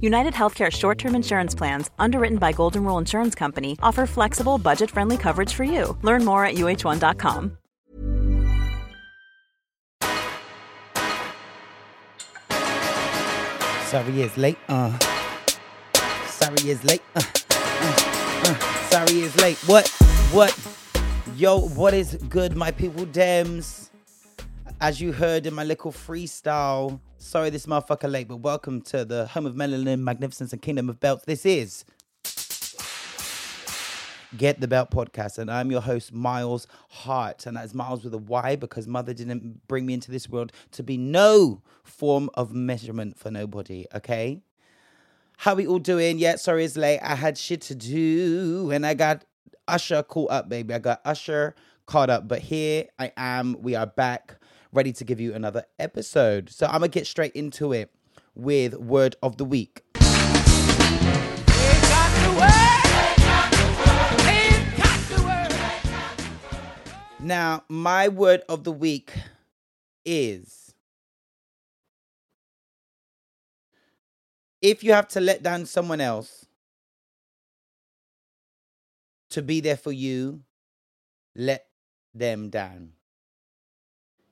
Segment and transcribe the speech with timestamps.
[0.00, 4.90] United Healthcare short term insurance plans, underwritten by Golden Rule Insurance Company, offer flexible, budget
[4.90, 5.96] friendly coverage for you.
[6.02, 7.58] Learn more at uh1.com.
[13.88, 14.58] Sorry is late.
[14.68, 14.92] Uh.
[16.26, 17.02] Sorry is late.
[17.16, 17.22] Uh.
[17.50, 17.96] Uh.
[18.44, 18.54] Uh.
[18.90, 19.56] Sorry is late.
[19.64, 19.88] What?
[20.30, 20.52] What?
[21.36, 23.06] Yo, what is good, my people?
[23.06, 23.87] Dems.
[24.80, 29.26] As you heard in my little freestyle, sorry this motherfucker late, but welcome to the
[29.26, 31.24] home of melanin, magnificence, and kingdom of belts.
[31.24, 31.84] This is
[34.36, 37.44] Get the Belt podcast, and I'm your host, Miles Hart.
[37.46, 40.84] And that's Miles with a Y because mother didn't bring me into this world to
[40.84, 44.42] be no form of measurement for nobody, okay?
[45.38, 46.20] How we all doing?
[46.20, 47.00] Yeah, sorry it's late.
[47.00, 49.24] I had shit to do, and I got
[49.66, 50.72] Usher caught up, baby.
[50.72, 53.60] I got Usher caught up, but here I am.
[53.60, 54.36] We are back,
[54.72, 56.50] ready to give you another episode.
[56.50, 57.90] So I'm gonna get straight into it
[58.34, 59.82] with word of the week.
[67.20, 69.12] Now, my word of the week
[70.04, 70.72] is
[74.62, 76.46] if you have to let down someone else
[79.30, 80.42] to be there for you,
[81.34, 81.66] let
[82.14, 82.92] them down.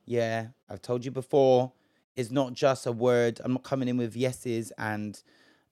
[0.07, 1.73] Yeah, I've told you before,
[2.15, 3.41] it's not just a word.
[3.45, 5.21] I'm not coming in with yeses and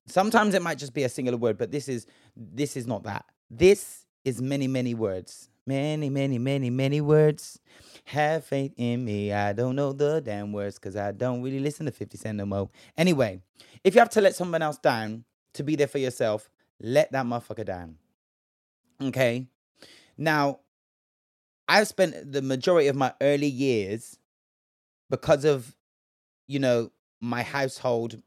[0.07, 2.07] sometimes it might just be a singular word, but this is
[2.37, 3.25] this is not that.
[3.51, 5.49] This is many, many words.
[5.67, 7.59] Many, many, many, many words.
[8.07, 9.33] Have faith in me.
[9.33, 12.45] I don't know the damn words because I don't really listen to 50 Cent no
[12.45, 12.69] more.
[12.99, 13.41] Anyway,
[13.83, 15.25] if you have to let someone else down
[15.55, 16.51] to be there for yourself,
[16.81, 17.97] let that motherfucker down.
[19.01, 19.47] Okay.
[20.19, 20.61] Now,
[21.67, 24.19] I've spent the majority of my early years
[25.11, 25.77] because of,
[26.47, 28.21] you know, my household,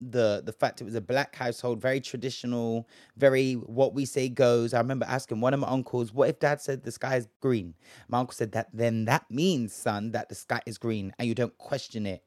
[0.00, 4.74] the the fact it was a black household, very traditional, very what we say goes.
[4.74, 7.74] I remember asking one of my uncles, "What if Dad said the sky is green?"
[8.08, 11.34] My uncle said that then that means, son, that the sky is green, and you
[11.34, 12.22] don't question it.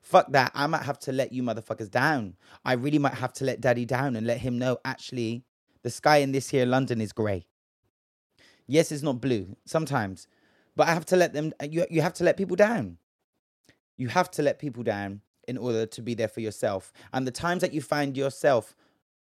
[0.00, 0.52] Fuck that.
[0.54, 2.36] I might have to let you motherfuckers down.
[2.64, 5.44] I really might have to let Daddy down and let him know actually
[5.82, 7.46] the sky in this here London is grey.
[8.66, 10.26] Yes, it's not blue sometimes,
[10.76, 11.52] but I have to let them.
[11.62, 12.98] You you have to let people down.
[13.98, 16.92] You have to let people down in order to be there for yourself.
[17.12, 18.74] And the times that you find yourself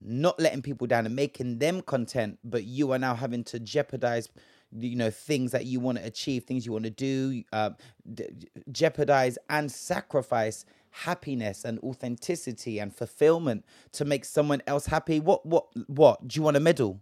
[0.01, 4.29] not letting people down and making them content, but you are now having to jeopardize,
[4.71, 7.71] you know, things that you want to achieve, things you want to do, uh,
[8.13, 8.29] d-
[8.71, 15.19] jeopardize and sacrifice happiness and authenticity and fulfillment to make someone else happy.
[15.19, 16.27] What, what, what?
[16.27, 17.01] Do you want a medal?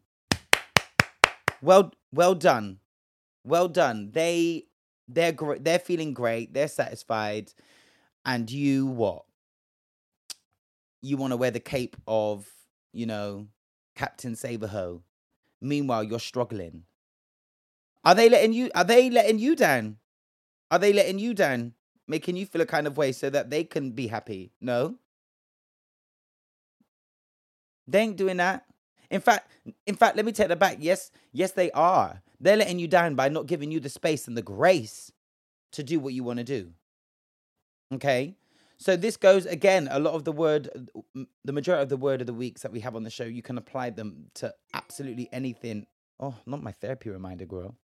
[1.62, 2.80] Well, well done,
[3.44, 4.12] well done.
[4.12, 4.66] They,
[5.08, 5.64] they're great.
[5.64, 6.54] They're feeling great.
[6.54, 7.52] They're satisfied
[8.26, 9.24] and you what?
[11.02, 12.48] You want to wear the cape of,
[12.92, 13.48] you know,
[13.96, 15.02] Captain Save-a-ho.
[15.62, 16.84] Meanwhile, you're struggling.
[18.04, 19.98] Are they letting you are they letting you down?
[20.70, 21.74] Are they letting you down?
[22.08, 24.52] Making you feel a kind of way so that they can be happy?
[24.62, 24.96] No.
[27.88, 28.66] They ain't doing that.
[29.10, 29.52] In fact,
[29.86, 30.78] in fact, let me take that back.
[30.80, 32.22] Yes, yes, they are.
[32.40, 35.12] They're letting you down by not giving you the space and the grace
[35.74, 36.72] to do what you want to do.
[37.94, 38.36] Okay.
[38.78, 39.88] So this goes again.
[39.90, 40.70] A lot of the word,
[41.44, 43.42] the majority of the word of the weeks that we have on the show, you
[43.42, 45.88] can apply them to absolutely anything.
[46.20, 47.76] Oh, not my therapy reminder, girl.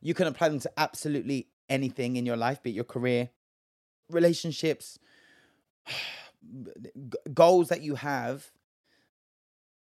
[0.00, 3.30] You can apply them to absolutely anything in your life, be it your career,
[4.10, 4.98] relationships,
[7.34, 8.50] goals that you have.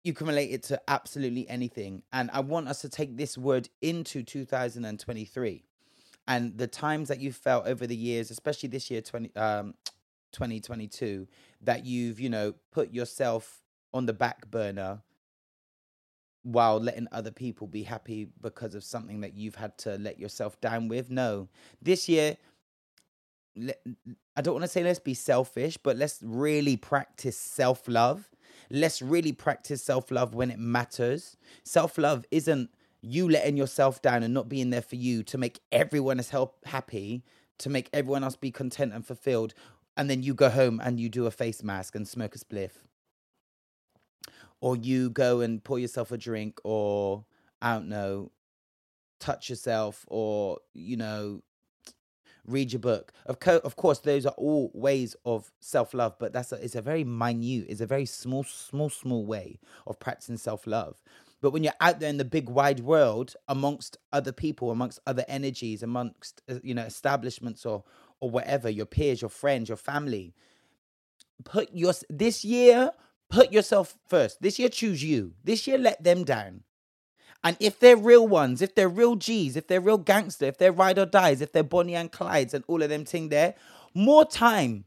[0.04, 2.02] You can relate it to absolutely anything.
[2.12, 5.64] And I want us to take this word into 2023
[6.26, 9.74] and the times that you felt over the years, especially this year, 20, um,
[10.32, 11.26] 2022,
[11.62, 13.62] that you've, you know, put yourself
[13.92, 15.02] on the back burner
[16.42, 20.60] while letting other people be happy because of something that you've had to let yourself
[20.60, 21.10] down with.
[21.10, 21.48] No,
[21.80, 22.36] this year,
[24.36, 28.28] I don't want to say let's be selfish, but let's really practice self love.
[28.70, 31.36] Let's really practice self love when it matters.
[31.62, 32.70] Self love isn't
[33.00, 36.64] you letting yourself down and not being there for you to make everyone else help
[36.66, 37.22] happy,
[37.58, 39.54] to make everyone else be content and fulfilled,
[39.96, 42.72] and then you go home and you do a face mask and smoke a spliff.
[44.60, 47.26] Or you go and pour yourself a drink or
[47.60, 48.32] I don't know,
[49.20, 51.42] touch yourself or, you know,
[52.46, 53.12] read your book.
[53.26, 56.74] Of, co- of course, those are all ways of self love, but that's a, it's
[56.74, 61.02] a very minute, it's a very small, small, small way of practicing self love.
[61.40, 65.24] But when you're out there in the big wide world, amongst other people, amongst other
[65.28, 67.84] energies, amongst uh, you know establishments or
[68.20, 70.34] or whatever, your peers, your friends, your family,
[71.44, 72.92] put your this year,
[73.30, 74.40] put yourself first.
[74.42, 75.34] This year, choose you.
[75.44, 76.62] This year, let them down.
[77.44, 80.72] And if they're real ones, if they're real G's, if they're real gangster, if they're
[80.72, 83.54] ride or dies, if they're Bonnie and Clydes and all of them thing there,
[83.92, 84.86] more time.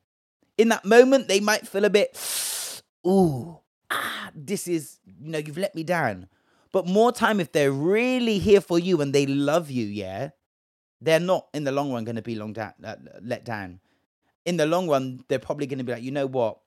[0.58, 2.18] In that moment, they might feel a bit,
[3.08, 3.60] ooh,
[3.92, 6.28] ah, this is, you know, you've let me down.
[6.72, 10.30] But more time if they're really here for you and they love you, yeah,
[11.00, 13.80] they're not in the long run going to be long down, uh, let down.
[14.46, 16.58] In the long run, they're probably going to be like, you know what?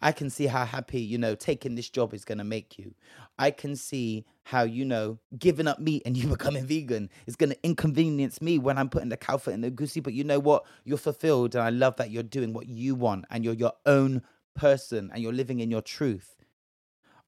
[0.00, 2.94] I can see how happy, you know, taking this job is going to make you.
[3.38, 7.50] I can see how, you know, giving up meat and you becoming vegan is going
[7.50, 10.00] to inconvenience me when I'm putting the cow foot in the goosey.
[10.00, 10.64] But you know what?
[10.84, 11.54] You're fulfilled.
[11.54, 14.22] And I love that you're doing what you want and you're your own
[14.54, 16.36] person and you're living in your truth.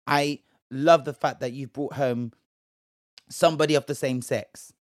[0.06, 0.40] I
[0.70, 2.32] love the fact that you've brought home
[3.28, 4.72] somebody of the same sex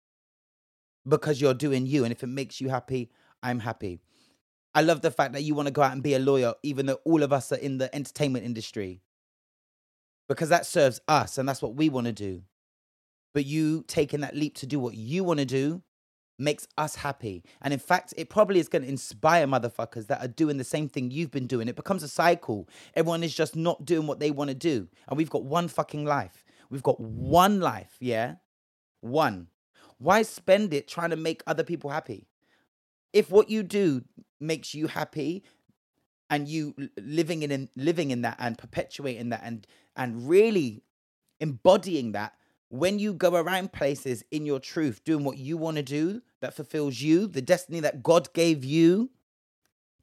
[1.06, 2.04] because you're doing you.
[2.04, 3.10] And if it makes you happy,
[3.42, 4.00] I'm happy.
[4.78, 6.86] I love the fact that you want to go out and be a lawyer, even
[6.86, 9.02] though all of us are in the entertainment industry,
[10.28, 12.44] because that serves us and that's what we want to do.
[13.34, 15.82] But you taking that leap to do what you want to do
[16.38, 17.42] makes us happy.
[17.60, 20.88] And in fact, it probably is going to inspire motherfuckers that are doing the same
[20.88, 21.66] thing you've been doing.
[21.66, 22.68] It becomes a cycle.
[22.94, 24.86] Everyone is just not doing what they want to do.
[25.08, 26.44] And we've got one fucking life.
[26.70, 28.36] We've got one life, yeah?
[29.00, 29.48] One.
[29.98, 32.28] Why spend it trying to make other people happy?
[33.12, 34.04] If what you do
[34.40, 35.44] makes you happy
[36.30, 40.82] and you living in living in that and perpetuating that and and really
[41.40, 42.34] embodying that
[42.70, 46.54] when you go around places in your truth doing what you want to do that
[46.54, 49.10] fulfills you the destiny that god gave you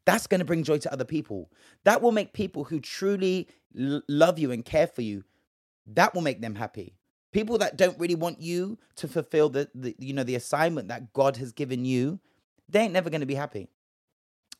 [0.05, 1.51] that's going to bring joy to other people.
[1.83, 5.23] That will make people who truly l- love you and care for you
[5.87, 6.95] that will make them happy.
[7.31, 11.11] People that don't really want you to fulfill the, the you know the assignment that
[11.11, 12.19] god has given you
[12.69, 13.67] they ain't never going to be happy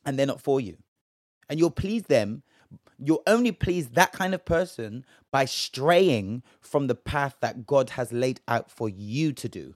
[0.06, 0.78] and they're not for you.
[1.50, 2.42] And you'll please them.
[2.98, 8.12] You'll only please that kind of person by straying from the path that God has
[8.12, 9.74] laid out for you to do.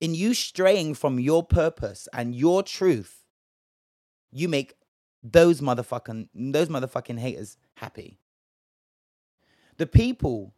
[0.00, 3.24] In you straying from your purpose and your truth,
[4.32, 4.74] you make
[5.22, 8.18] those motherfucking those motherfucking haters happy.
[9.76, 10.54] The people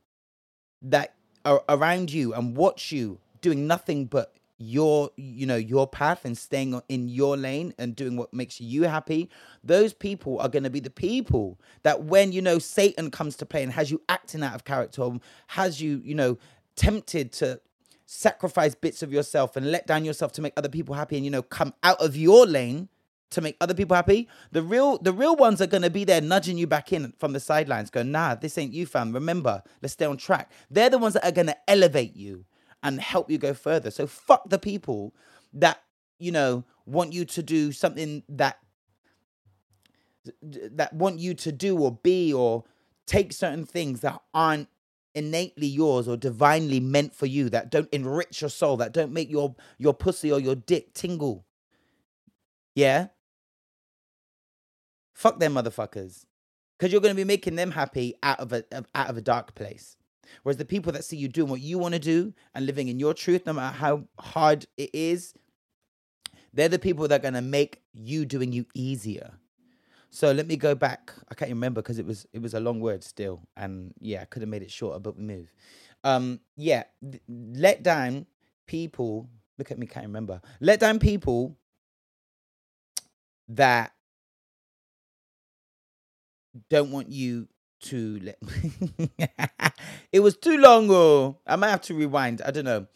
[0.81, 6.25] that are around you and watch you doing nothing but your you know your path
[6.25, 9.29] and staying in your lane and doing what makes you happy
[9.65, 13.45] those people are going to be the people that when you know satan comes to
[13.45, 15.09] play and has you acting out of character
[15.49, 16.39] has you you know
[16.77, 17.61] tempted to
[18.06, 21.31] sacrifice bits of yourself and let down yourself to make other people happy and you
[21.31, 22.89] know come out of your lane
[23.31, 26.21] to make other people happy the real the real ones are going to be there
[26.21, 29.12] nudging you back in from the sidelines going nah this ain't you fam.
[29.12, 30.53] Remember let's stay on track.
[30.71, 32.45] They're the ones that are going to elevate you
[32.85, 33.91] and help you go further.
[33.91, 35.15] So fuck the people
[35.55, 35.82] that,
[36.19, 38.58] you know, want you to do something that
[40.43, 42.65] that want you to do or be or
[43.06, 44.69] take certain things that aren't
[45.15, 49.31] innately yours or divinely meant for you that don't enrich your soul that don't make
[49.31, 51.44] your your pussy or your dick tingle.
[52.75, 53.08] Yeah?
[55.15, 56.25] Fuck them motherfuckers.
[56.79, 59.55] Because you're going to be making them happy out of a out of a dark
[59.55, 59.97] place
[60.43, 62.99] Whereas the people that see you doing what you want to do and living in
[62.99, 65.35] your truth, no matter how hard it is,
[66.53, 69.33] they're the people that are going to make you doing you easier.
[70.11, 71.13] So let me go back.
[71.29, 74.27] I can't remember because it was it was a long word still, and yeah, I
[74.27, 75.53] could have made it shorter, but we move.
[76.05, 76.85] Um, yeah,
[77.29, 78.27] let down
[78.67, 79.29] people.
[79.59, 80.41] Look at me, can't remember.
[80.61, 81.57] Let down people
[83.49, 83.93] that
[86.71, 87.49] don't want you
[87.84, 88.38] to let
[90.12, 92.86] it was too long oh i might have to rewind i don't know.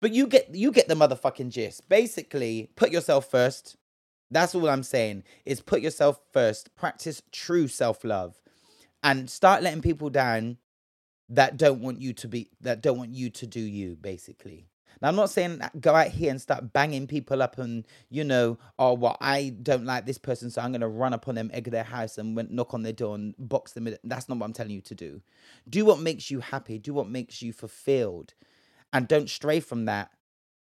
[0.00, 1.88] But you get you get the motherfucking gist.
[1.88, 3.76] Basically put yourself first.
[4.30, 8.40] That's all i'm saying is put yourself first practice true self-love
[9.02, 10.58] and start letting people down
[11.30, 14.68] that don't want you to be that don't want you to do you basically
[15.00, 18.58] Now, I'm not saying go out here and start banging people up and, you know,
[18.78, 21.50] oh, well, I don't like this person, so I'm going to run up on them,
[21.52, 23.88] egg their house, and knock on their door and box them.
[24.04, 25.22] That's not what I'm telling you to do.
[25.68, 28.34] Do what makes you happy, do what makes you fulfilled,
[28.92, 30.10] and don't stray from that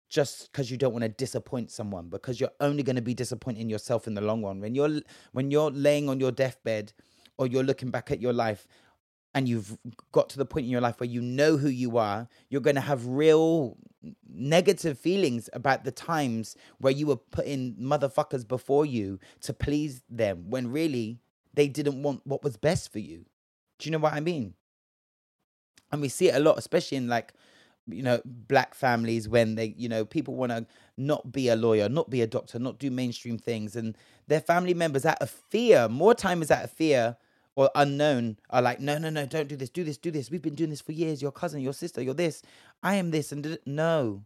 [0.10, 3.70] just because you don't want to disappoint someone because you're only going to be disappointing
[3.70, 5.02] yourself in the long run when you're
[5.34, 6.92] when you're laying on your deathbed
[7.38, 8.68] or you're looking back at your life
[9.34, 9.78] and you've
[10.12, 12.76] got to the point in your life where you know who you are, you're going
[12.76, 13.78] to have real
[14.28, 20.50] negative feelings about the times where you were putting motherfuckers before you to please them
[20.50, 21.20] when really
[21.54, 23.26] they didn't want what was best for you.
[23.78, 24.56] Do you know what I mean?
[25.92, 27.34] And we see it a lot, especially in like,
[27.88, 30.66] you know, black families when they, you know, people want to
[30.98, 33.76] not be a lawyer, not be a doctor, not do mainstream things.
[33.76, 37.18] And their family members out of fear, more time is out of fear
[37.60, 40.32] or unknown are like, no, no, no, don't do this, do this, do this.
[40.32, 41.22] We've been doing this for years.
[41.22, 42.42] Your cousin, your sister, you're this.
[42.82, 43.34] I am this.
[43.34, 44.24] And no,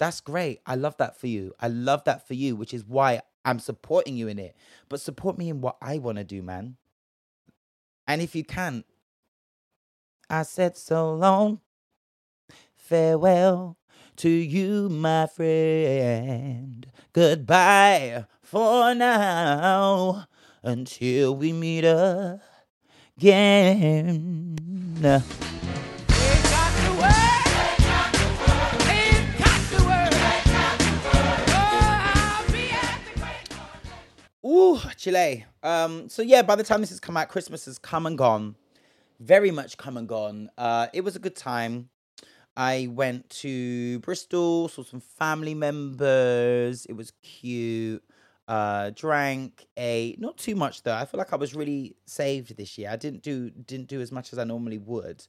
[0.00, 0.60] that's great.
[0.66, 1.54] I love that for you.
[1.60, 4.56] I love that for you, which is why I'm supporting you in it.
[4.88, 6.78] But support me in what I want to do, man.
[8.08, 8.84] And if you can't,
[10.28, 11.60] I said so long.
[12.74, 13.76] Farewell
[14.16, 16.90] to you, my friend.
[17.12, 20.26] Goodbye for now
[20.62, 21.84] until we meet
[23.16, 24.56] again.
[34.44, 35.44] Ooh, Chile.
[35.62, 38.54] Um, so yeah, by the time this has come out, Christmas has come and gone.
[39.20, 40.48] Very much come and gone.
[40.56, 41.90] Uh, it was a good time.
[42.56, 46.86] I went to Bristol, saw some family members.
[46.86, 48.02] It was cute
[48.48, 50.94] uh drank a not too much though.
[50.94, 52.88] I feel like i was really saved this year.
[52.90, 55.26] I didn't do didn't do as much as i normally would.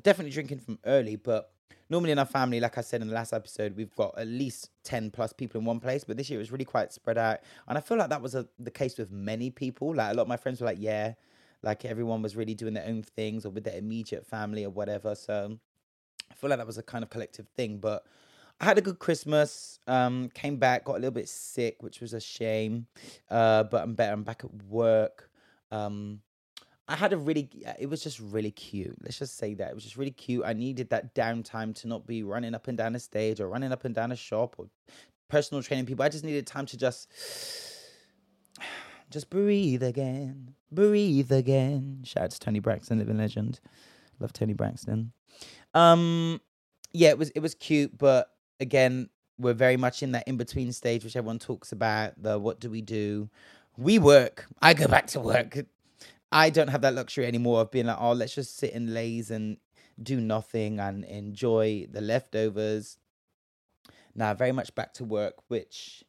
[0.00, 1.50] Definitely drinking from early but
[1.90, 4.70] normally in our family like i said in the last episode we've got at least
[4.84, 7.40] 10 plus people in one place but this year it was really quite spread out.
[7.66, 9.92] And i feel like that was a, the case with many people.
[9.94, 11.14] Like a lot of my friends were like yeah
[11.64, 15.16] like everyone was really doing their own things or with their immediate family or whatever.
[15.16, 15.58] So
[16.30, 18.04] i feel like that was a kind of collective thing but
[18.62, 19.80] I had a good Christmas.
[19.88, 22.86] Um, came back, got a little bit sick, which was a shame.
[23.28, 24.12] Uh, but I'm better.
[24.12, 25.28] I'm back at work.
[25.72, 26.20] Um,
[26.86, 27.50] I had a really,
[27.80, 28.96] it was just really cute.
[29.02, 30.44] Let's just say that it was just really cute.
[30.46, 33.72] I needed that downtime to not be running up and down a stage or running
[33.72, 34.68] up and down a shop or
[35.28, 36.04] personal training people.
[36.04, 37.08] I just needed time to just,
[39.10, 42.02] just breathe again, breathe again.
[42.04, 43.58] Shout out to Toni Braxton, living legend.
[44.20, 45.12] Love Toni Braxton.
[45.74, 46.40] Um,
[46.92, 48.31] yeah, it was it was cute, but
[48.62, 52.22] again, we're very much in that in between stage, which everyone talks about.
[52.22, 53.28] The what do we do?
[53.76, 54.46] We work.
[54.62, 55.58] I go back to work.
[56.30, 59.30] I don't have that luxury anymore of being like, oh, let's just sit and laze
[59.30, 59.58] and
[60.02, 62.96] do nothing and enjoy the leftovers.
[64.14, 66.04] Now, very much back to work, which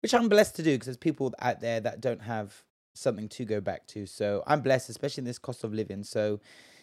[0.00, 2.62] which I'm blessed to do because there's people out there that don't have
[2.94, 4.06] something to go back to.
[4.06, 6.04] So I'm blessed, especially in this cost of living.
[6.04, 6.40] So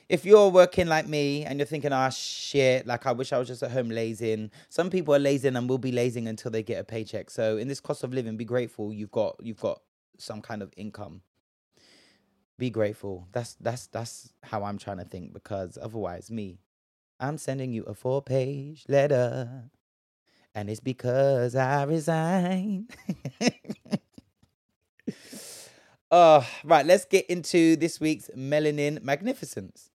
[0.10, 3.40] if you're working like me and you're thinking, ah, oh, shit, like I wish I
[3.40, 4.52] was just at home lazing.
[4.70, 7.30] Some people are lazing and will be lazing until they get a paycheck.
[7.30, 9.82] So in this cost of living, be grateful you've got you've got
[10.18, 11.22] some kind of income.
[12.58, 13.28] Be grateful.
[13.32, 16.60] That's that's that's how I'm trying to think because otherwise, me,
[17.20, 19.70] I'm sending you a four page letter,
[20.54, 22.88] and it's because I resign.
[26.12, 29.90] uh, right, let's get into this week's Melanin Magnificence.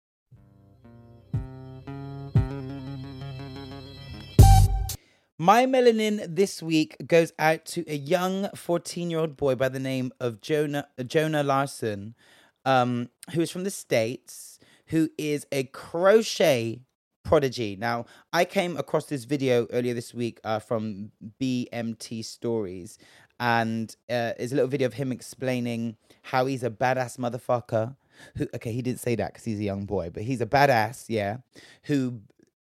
[5.40, 9.78] My melanin this week goes out to a young 14 year old boy by the
[9.78, 12.16] name of Jonah, Jonah Larson,
[12.64, 16.80] um, who is from the States, who is a crochet
[17.22, 17.76] prodigy.
[17.76, 22.98] Now, I came across this video earlier this week uh, from BMT Stories,
[23.38, 27.94] and uh, it's a little video of him explaining how he's a badass motherfucker.
[28.38, 31.04] Who, okay, he didn't say that because he's a young boy, but he's a badass,
[31.06, 31.36] yeah,
[31.84, 32.22] who,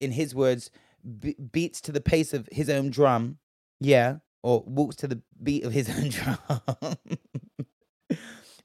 [0.00, 0.72] in his words,
[1.18, 3.38] be- beats to the pace of his own drum,
[3.80, 6.96] yeah, or walks to the beat of his own drum.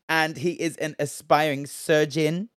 [0.09, 2.49] and he is an aspiring surgeon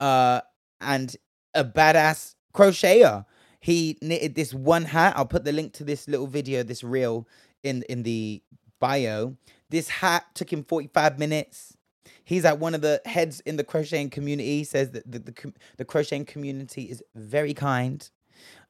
[0.00, 0.40] uh,
[0.80, 1.16] and
[1.54, 3.24] a badass crocheter.
[3.60, 5.14] He knitted this one hat.
[5.16, 7.28] I'll put the link to this little video, this reel
[7.62, 8.42] in in the
[8.80, 9.36] bio.
[9.70, 11.76] This hat took him 45 minutes.
[12.24, 14.58] He's at one of the heads in the crocheting community.
[14.58, 18.08] He says that the, the, the crocheting community is very kind.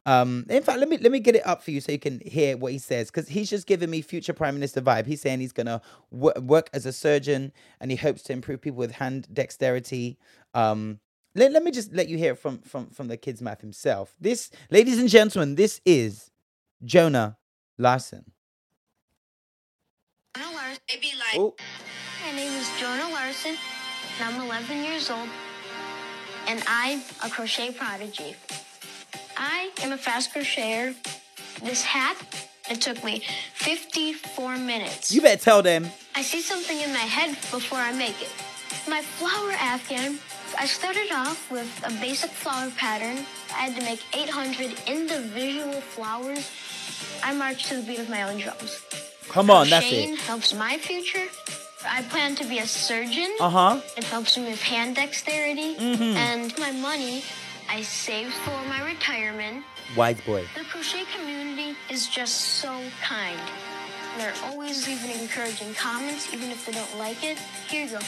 [0.05, 2.21] Um, in fact, let me let me get it up for you so you can
[2.27, 5.07] hear what he says because he's just giving me future prime minister vibe.
[5.07, 5.81] He's saying he's gonna
[6.13, 10.19] w- work as a surgeon and he hopes to improve people with hand dexterity.
[10.55, 10.99] Um,
[11.35, 14.15] let, let me just let you hear from from from the kid's mouth himself.
[14.21, 16.33] This, ladies and gentlemen, this is
[16.85, 17.39] Jonah
[17.79, 18.33] Larson.
[20.37, 20.83] Jonah Larson.
[20.89, 21.55] They be like, Oh,
[22.25, 23.57] my name is Jonah Larson,
[24.19, 25.29] and I'm 11 years old,
[26.49, 28.35] and I'm a crochet prodigy.
[29.45, 30.95] I am a fast crocheter.
[31.65, 32.17] This hat,
[32.71, 33.23] it took me
[33.55, 35.11] 54 minutes.
[35.13, 35.91] you better tell them.
[36.15, 38.31] I see something in my head before I make it.
[38.89, 40.21] My flower afghan,
[40.57, 43.27] I started off with a basic flower pattern.
[43.51, 46.49] I had to make 800 individual flowers.
[47.25, 48.81] I marched to the beat of my own drums.
[49.29, 50.21] Come on, that's Crocheting it.
[50.21, 51.27] helps my future.
[51.85, 53.35] I plan to be a surgeon.
[53.41, 53.81] Uh huh.
[53.97, 55.75] It helps me with hand dexterity.
[55.75, 56.17] Mm-hmm.
[56.17, 57.25] And my money,
[57.73, 59.65] I saved for my retirement.
[59.97, 60.45] Wise boy.
[60.55, 62.69] The crochet community is just so
[63.03, 63.41] kind.
[64.19, 67.39] They're always leaving encouraging comments, even if they don't like it.
[67.71, 67.99] Here you go.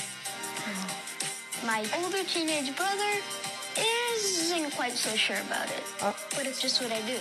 [1.64, 3.12] My older teenage brother
[3.78, 5.82] isn't quite so sure about it,
[6.36, 7.16] but it's just what I do.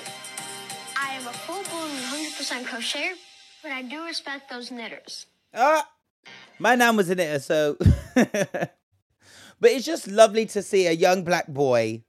[1.00, 3.14] I am a full-blown 100% crocheter,
[3.62, 5.28] but I do respect those knitters.
[5.54, 5.88] Ah,
[6.60, 7.78] my nan was in it, so.
[8.16, 8.70] but
[9.62, 12.04] it's just lovely to see a young black boy.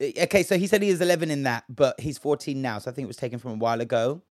[0.00, 2.94] Okay, so he said he was 11 in that, but he's 14 now, so I
[2.94, 4.22] think it was taken from a while ago.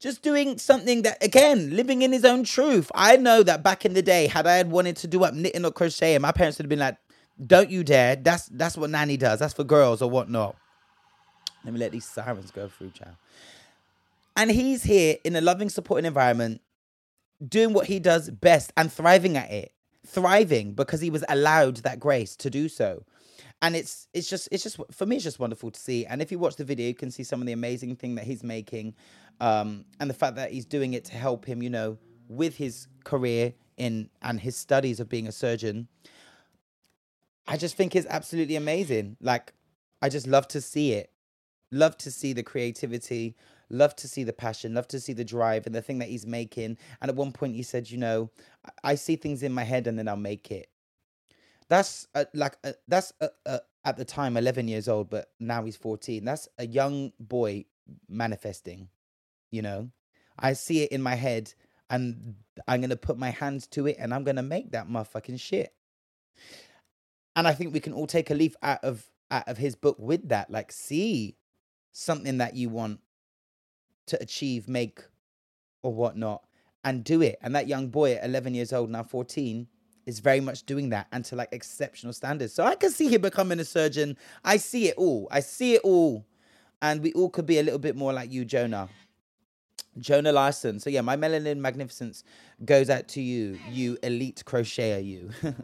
[0.00, 2.90] Just doing something that, again, living in his own truth.
[2.94, 5.64] I know that back in the day, had I had wanted to do up knitting
[5.64, 6.98] or crocheting, my parents would have been like,
[7.44, 8.16] "Don't you dare!
[8.16, 9.38] That's that's what nanny does.
[9.38, 10.56] That's for girls or whatnot."
[11.64, 13.16] Let me let these sirens go through, child.
[14.36, 16.60] And he's here in a loving, supporting environment,
[17.46, 19.74] doing what he does best and thriving at it
[20.06, 23.04] thriving because he was allowed that grace to do so
[23.64, 26.04] and it's it's just it's just for me it's just wonderful to see.
[26.04, 28.24] And if you watch the video you can see some of the amazing thing that
[28.24, 28.94] he's making
[29.40, 31.96] um and the fact that he's doing it to help him you know
[32.28, 35.88] with his career in and his studies of being a surgeon.
[37.48, 39.16] I just think it's absolutely amazing.
[39.20, 39.54] Like
[40.02, 41.10] i just love to see it.
[41.70, 43.34] Love to see the creativity.
[43.70, 44.74] Love to see the passion.
[44.74, 46.76] Love to see the drive and the thing that he's making.
[47.00, 48.30] And at one point he said you know
[48.66, 50.68] i, I see things in my head and then i'll make it
[51.68, 55.64] that's uh, like uh, that's uh, uh, at the time 11 years old but now
[55.64, 57.64] he's 14 that's a young boy
[58.08, 58.88] manifesting
[59.54, 59.88] you know?
[60.36, 61.54] I see it in my head
[61.90, 62.34] and
[62.66, 65.72] i'm gonna put my hands to it and i'm gonna make that motherfucking shit.
[67.36, 69.96] And i think we can all take a leaf out of out of his book
[69.98, 71.36] with that like see
[71.92, 73.00] something that you want
[74.06, 75.04] to achieve make
[75.82, 76.42] or whatnot
[76.82, 77.38] and do it.
[77.40, 79.68] And that young boy at 11 years old now 14
[80.06, 82.52] is very much doing that and to like exceptional standards.
[82.52, 84.16] So i can see him becoming a surgeon.
[84.44, 85.28] I see it all.
[85.30, 86.26] I see it all.
[86.82, 88.88] And we all could be a little bit more like you jonah.
[89.98, 90.80] Jonah larson.
[90.80, 92.24] So yeah my melanin magnificence
[92.64, 95.30] goes out to you you elite crocheter you.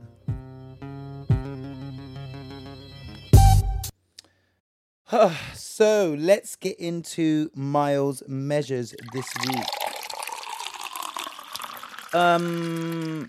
[5.54, 9.64] So let's get into miles measures this week.
[12.12, 13.28] Um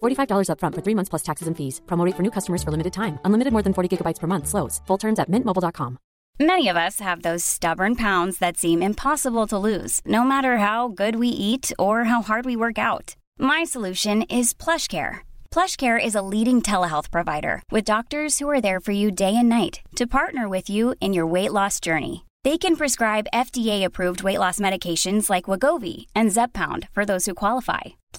[0.00, 1.80] $45 upfront for three months plus taxes and fees.
[1.86, 3.18] Promo rate for new customers for limited time.
[3.24, 4.46] Unlimited more than 40 gigabytes per month.
[4.46, 4.80] Slows.
[4.86, 5.98] Full terms at mintmobile.com.
[6.40, 10.88] Many of us have those stubborn pounds that seem impossible to lose, no matter how
[10.88, 13.14] good we eat or how hard we work out.
[13.38, 15.18] My solution is PlushCare.
[15.50, 19.50] PlushCare is a leading telehealth provider with doctors who are there for you day and
[19.50, 22.24] night to partner with you in your weight loss journey.
[22.42, 27.99] They can prescribe FDA-approved weight loss medications like Wegovy and Zepbound for those who qualify.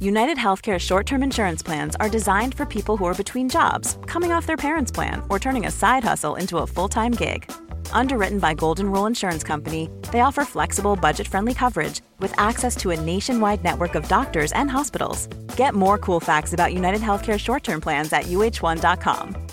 [0.00, 4.30] United Healthcare short term insurance plans are designed for people who are between jobs, coming
[4.30, 7.50] off their parents' plan, or turning a side hustle into a full time gig.
[7.90, 12.90] Underwritten by Golden Rule Insurance Company, they offer flexible, budget friendly coverage with access to
[12.90, 15.26] a nationwide network of doctors and hospitals.
[15.56, 19.48] Get more cool facts about United Healthcare short term plans at uh1.com.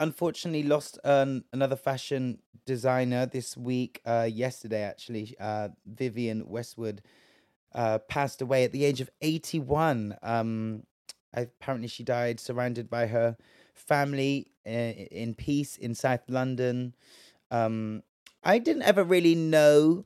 [0.00, 4.00] unfortunately lost um, another fashion designer this week.
[4.04, 7.02] Uh, yesterday, actually, uh, Vivienne Westwood
[7.74, 10.16] uh, passed away at the age of 81.
[10.22, 10.84] Um,
[11.34, 13.36] Apparently, she died surrounded by her
[13.74, 16.94] family uh, in peace in South London.
[17.50, 18.02] Um,
[18.44, 20.04] I didn't ever really know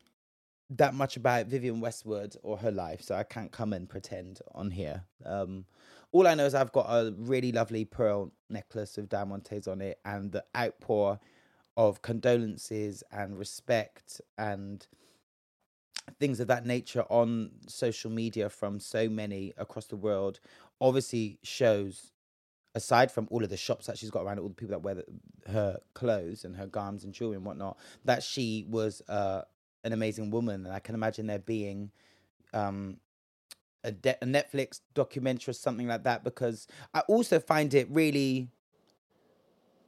[0.70, 4.70] that much about Vivienne Westwood or her life, so I can't come and pretend on
[4.70, 5.05] here.
[5.24, 5.64] Um,
[6.12, 9.98] all I know is I've got a really lovely pearl necklace with diamantes on it,
[10.05, 11.18] and the outpour
[11.76, 14.87] of condolences and respect and
[16.19, 20.40] things of that nature on social media from so many across the world
[20.81, 22.12] obviously shows
[22.75, 24.95] aside from all of the shops that she's got around all the people that wear
[24.95, 25.05] the,
[25.51, 29.42] her clothes and her garments and jewelry and whatnot that she was uh,
[29.85, 30.66] an amazing woman.
[30.66, 31.90] And i can imagine there being
[32.53, 32.99] um,
[33.83, 38.49] a, de- a netflix documentary or something like that because i also find it really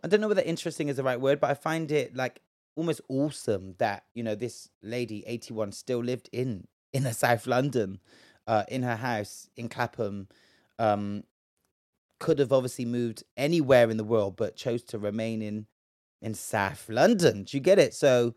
[0.04, 2.40] i don't know whether interesting is the right word but i find it like
[2.78, 7.98] almost awesome that you know this lady 81 still lived in in a south london
[8.46, 10.28] uh, in her house in clapham
[10.78, 11.24] um,
[12.18, 15.66] could have obviously moved anywhere in the world, but chose to remain in
[16.20, 17.44] in South London.
[17.44, 17.94] Do you get it?
[17.94, 18.34] So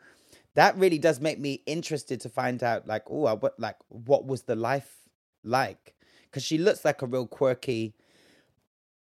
[0.54, 4.44] that really does make me interested to find out, like, oh, what, like, what was
[4.44, 4.98] the life
[5.44, 5.96] like?
[6.26, 7.96] Because she looks like a real quirky,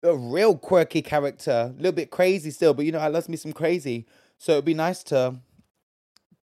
[0.01, 3.37] a real quirky character, a little bit crazy still, but you know, I love me
[3.37, 4.07] some crazy.
[4.41, 5.35] So it'd be nice to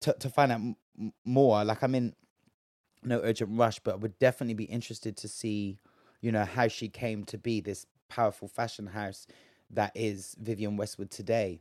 [0.02, 1.64] to to find out m- more.
[1.64, 2.14] Like, I'm in
[3.02, 5.80] no urgent rush, but I would definitely be interested to see,
[6.20, 9.26] you know, how she came to be this powerful fashion house
[9.70, 11.60] that is Vivienne Westwood today.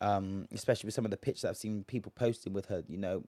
[0.00, 2.98] Um, especially with some of the pictures that I've seen people posting with her, you
[2.98, 3.22] know,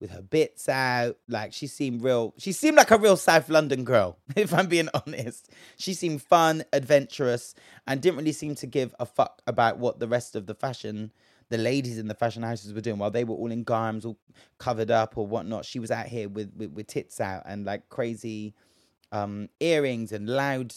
[0.00, 1.18] with her bits out.
[1.28, 2.32] Like she seemed real.
[2.38, 5.50] She seemed like a real South London girl, if I'm being honest.
[5.76, 7.54] She seemed fun, adventurous,
[7.86, 11.12] and didn't really seem to give a fuck about what the rest of the fashion,
[11.50, 14.18] the ladies in the fashion houses were doing while they were all in garms, all
[14.58, 15.64] covered up or whatnot.
[15.64, 18.54] She was out here with with, with tits out and like crazy
[19.12, 20.74] um, earrings and loud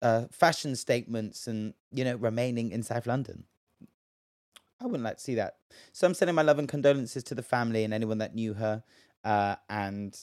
[0.00, 3.44] uh, fashion statements and you know remaining in South London.
[4.80, 5.56] I wouldn't like to see that.
[5.92, 8.84] So I'm sending my love and condolences to the family and anyone that knew her.
[9.24, 10.16] Uh, and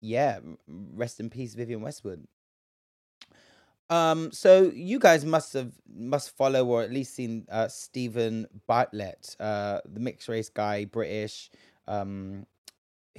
[0.00, 2.26] yeah, rest in peace, Vivienne Westwood.
[3.92, 9.36] Um, so you guys must have must follow or at least seen uh, Steven Bartlett,
[9.38, 11.50] uh, the mixed race guy, British,
[11.86, 12.46] um,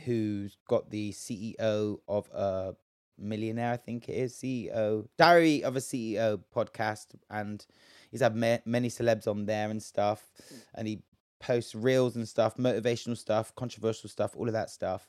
[0.04, 2.74] who's got the CEO of a
[3.20, 7.64] millionaire, I think it is, CEO, Diary of a CEO podcast, and
[8.10, 10.32] he's had ma- many celebs on there and stuff,
[10.74, 11.04] and he
[11.40, 15.08] posts reels and stuff, motivational stuff, controversial stuff, all of that stuff.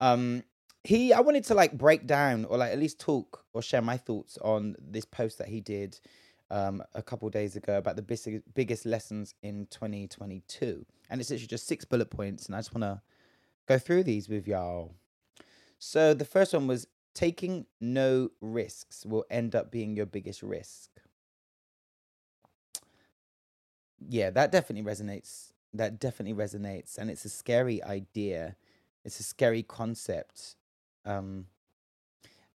[0.00, 0.42] Um,
[0.84, 3.96] he, I wanted to like break down or like at least talk or share my
[3.96, 5.98] thoughts on this post that he did
[6.50, 11.46] um, a couple days ago about the bis- biggest lessons in 2022, and it's actually
[11.46, 13.00] just six bullet points, and I just want to
[13.66, 14.94] go through these with y'all.
[15.78, 20.90] So the first one was taking no risks will end up being your biggest risk.
[24.06, 25.52] Yeah, that definitely resonates.
[25.72, 26.98] That definitely resonates.
[26.98, 28.56] And it's a scary idea.
[29.04, 30.56] It's a scary concept.
[31.04, 31.46] Um,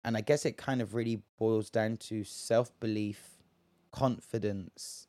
[0.03, 3.39] and I guess it kind of really boils down to self belief,
[3.91, 5.07] confidence,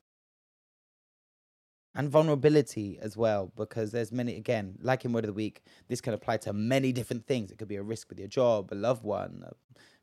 [1.94, 6.00] and vulnerability as well because there's many again like in word of the week this
[6.00, 7.50] can apply to many different things.
[7.50, 9.44] It could be a risk with your job a loved one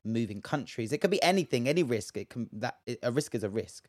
[0.04, 0.92] moving countries.
[0.92, 2.18] It could be anything any risk.
[2.18, 3.88] It can that a risk is a risk.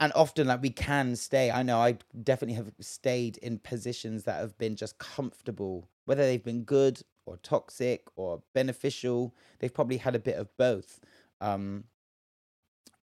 [0.00, 4.40] And often like we can stay i know i definitely have stayed in positions that
[4.40, 10.14] have been just comfortable whether they've been good or toxic or beneficial they've probably had
[10.14, 11.00] a bit of both
[11.40, 11.84] um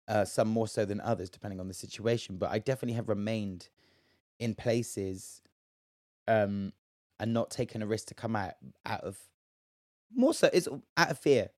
[0.09, 2.37] uh, some more so than others, depending on the situation.
[2.37, 3.69] But I definitely have remained
[4.39, 5.43] in places
[6.29, 6.73] um,
[7.19, 9.19] and not taken a risk to come out out of
[10.15, 11.49] more so it's out of fear.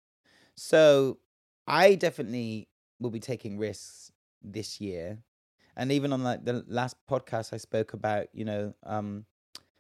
[0.55, 1.19] So
[1.67, 2.69] I definitely
[3.01, 5.19] will be taking risks this year.
[5.77, 9.27] And even on like the last podcast I spoke about, you know, um,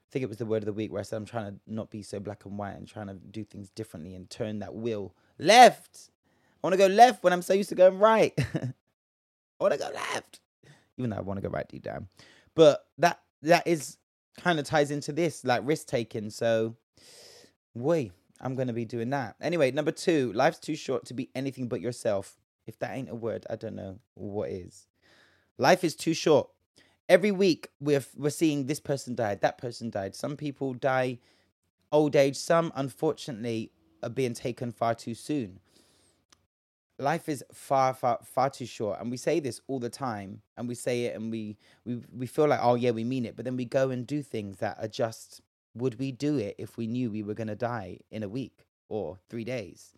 [0.08, 1.60] I think it was the word of the week where I said I'm trying to
[1.66, 4.74] not be so black and white and trying to do things differently and turn that
[4.74, 6.10] wheel left
[6.62, 8.34] I want to go left when I'm so used to going right.
[8.54, 8.72] I
[9.60, 10.40] want to go left,
[10.96, 12.08] even though I want to go right deep down.
[12.54, 13.96] But that that is
[14.36, 16.30] kind of ties into this like risk taking.
[16.30, 16.74] So,
[17.74, 19.70] wait, I'm gonna be doing that anyway.
[19.70, 22.36] Number two, life's too short to be anything but yourself.
[22.66, 24.88] If that ain't a word, I don't know what is.
[25.58, 26.50] Life is too short.
[27.08, 30.14] Every week we're we're seeing this person died, that person died.
[30.14, 31.18] Some people die
[31.92, 32.36] old age.
[32.36, 35.60] Some, unfortunately, are being taken far too soon
[36.98, 40.68] life is far far far too short and we say this all the time and
[40.68, 43.44] we say it and we we we feel like oh yeah we mean it but
[43.44, 45.40] then we go and do things that are just
[45.74, 48.66] would we do it if we knew we were going to die in a week
[48.88, 49.94] or 3 days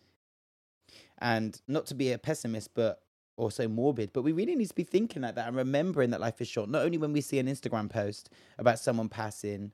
[1.19, 3.01] And not to be a pessimist, but
[3.41, 6.39] also morbid, but we really need to be thinking like that and remembering that life
[6.41, 6.69] is short.
[6.69, 9.71] Not only when we see an Instagram post about someone passing,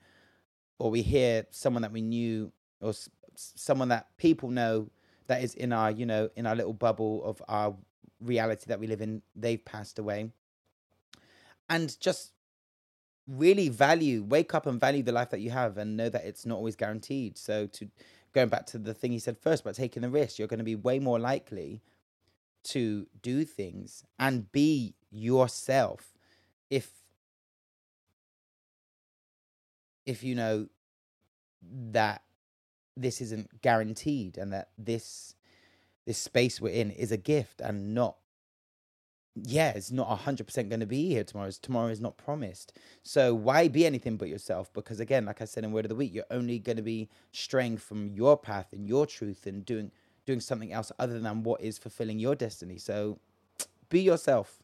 [0.80, 2.52] or we hear someone that we knew,
[2.82, 4.90] or s- someone that people know
[5.28, 7.76] that is in our, you know, in our little bubble of our
[8.22, 10.32] reality that we live in, they've passed away.
[11.70, 12.32] And just
[13.28, 16.46] really value, wake up and value the life that you have and know that it's
[16.46, 17.38] not always guaranteed.
[17.38, 17.90] So to
[18.34, 20.64] going back to the thing he said first about taking the risk, you're going to
[20.64, 21.82] be way more likely
[22.70, 26.14] to do things and be yourself
[26.70, 26.92] if
[30.06, 30.68] if you know
[31.62, 32.24] that
[32.96, 35.36] this isn't guaranteed and that this
[36.06, 38.18] this space we're in is a gift and not
[39.36, 41.52] yeah it's not 100% going to be here tomorrow.
[41.62, 42.74] Tomorrow is not promised.
[43.04, 44.74] So why be anything but yourself?
[44.74, 47.10] Because again like i said in word of the week you're only going to be
[47.32, 49.92] straying from your path and your truth and doing
[50.28, 53.18] doing something else other than what is fulfilling your destiny so
[53.90, 54.60] be yourself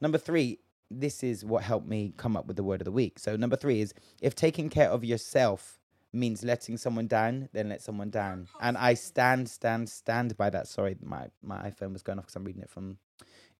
[0.00, 0.60] number three
[0.92, 3.56] this is what helped me come up with the word of the week so number
[3.56, 5.80] three is if taking care of yourself
[6.12, 8.48] means letting someone down, then let someone down.
[8.60, 10.66] And I stand, stand, stand by that.
[10.66, 12.98] Sorry, my, my iPhone was going off because I'm reading it from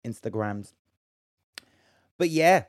[0.04, 0.72] Instagrams.
[2.18, 2.64] But yeah,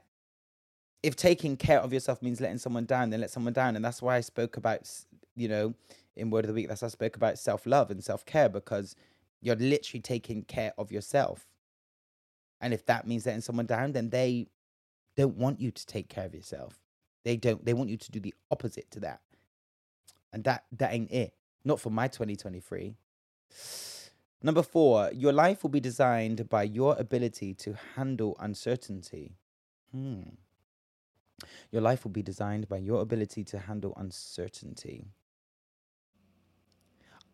[1.04, 3.76] if taking care of yourself means letting someone down, then let someone down.
[3.76, 4.90] And that's why I spoke about,
[5.36, 5.74] you know,
[6.16, 8.96] in Word of the Week, that's I spoke about self love and self care because
[9.42, 11.48] you're literally taking care of yourself.
[12.60, 14.48] And if that means letting someone down, then they
[15.18, 16.80] don't want you to take care of yourself.
[17.24, 19.22] They don't, they want you to do the opposite to that
[20.34, 22.96] and that that ain't it not for my 2023
[24.42, 29.36] number four your life will be designed by your ability to handle uncertainty
[29.92, 30.22] hmm.
[31.72, 35.08] your life will be designed by your ability to handle uncertainty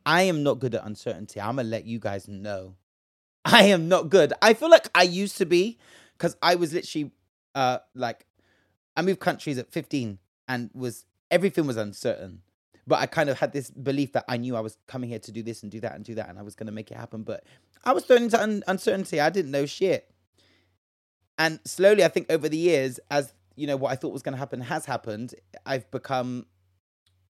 [0.08, 2.74] i am not good at uncertainty i'm gonna let you guys know
[3.46, 5.78] i am not good i feel like i used to be
[6.18, 7.12] because i was literally
[7.54, 8.26] uh like
[8.96, 10.18] i moved countries at 15
[10.48, 12.42] and was everything was uncertain
[12.88, 15.32] but I kind of had this belief that I knew I was coming here to
[15.32, 17.24] do this and do that and do that, and I was to make it happen.
[17.24, 17.44] But
[17.84, 19.20] I was thrown into un- uncertainty.
[19.20, 20.10] I didn't know shit.
[21.38, 24.34] And slowly, I think over the years, as you know, what I thought was going
[24.34, 25.36] to happen has happened.
[25.66, 26.46] I've become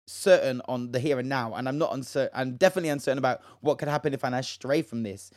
[0.05, 2.31] certain on the here and now, and I'm not uncertain.
[2.33, 5.31] I'm definitely uncertain about what could happen if I stray from this.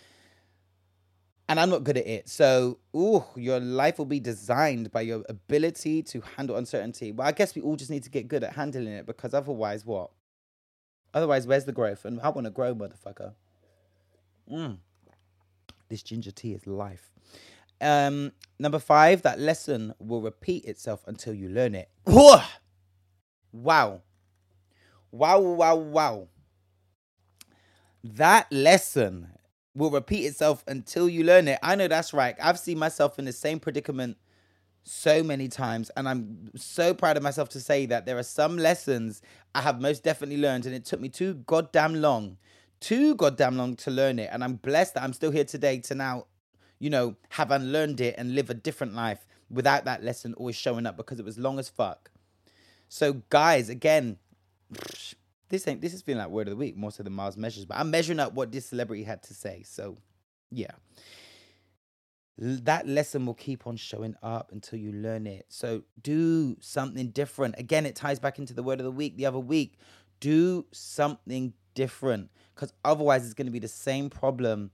[1.49, 2.29] And I'm not good at it.
[2.29, 7.13] So, ooh, your life will be designed by your ability to handle uncertainty.
[7.13, 9.87] Well, I guess we all just need to get good at handling it because otherwise,
[9.87, 10.11] what?
[11.15, 12.05] Otherwise, where's the growth?
[12.05, 13.35] And I want to grow, motherfucker.
[14.53, 14.79] Mm.
[15.89, 17.13] This ginger tea is life.
[17.81, 21.89] Um, number five, that lesson will repeat itself until you learn it.
[23.53, 24.03] Wow.
[25.17, 26.29] Wow, wow, wow.
[28.05, 29.29] That lesson
[29.75, 31.59] will repeat itself until you learn it.
[31.63, 32.37] I know that's right.
[32.43, 34.19] I've seen myself in the same predicament
[34.85, 38.59] so many times, and I'm so proud of myself to say that there are some
[38.59, 39.23] lessons
[39.55, 42.37] I have most definitely learned, and it took me too goddamn long,
[42.81, 44.29] too goddamn long to learn it.
[44.33, 46.27] And I'm blessed that I'm still here today to now,
[46.79, 50.87] you know, have unlearned it and live a different life without that lesson always showing
[50.87, 52.11] up because it was long as fuck.
[52.89, 54.19] So, guys, again,
[55.49, 57.65] this ain't this is feeling like word of the week more so than Miles measures,
[57.65, 59.63] but I'm measuring up what this celebrity had to say.
[59.65, 59.99] So,
[60.51, 60.73] yeah,
[62.39, 65.47] that lesson will keep on showing up until you learn it.
[65.49, 67.57] So, do something different.
[67.59, 69.79] Again, it ties back into the word of the week the other week.
[70.19, 74.71] Do something different because otherwise, it's going to be the same problem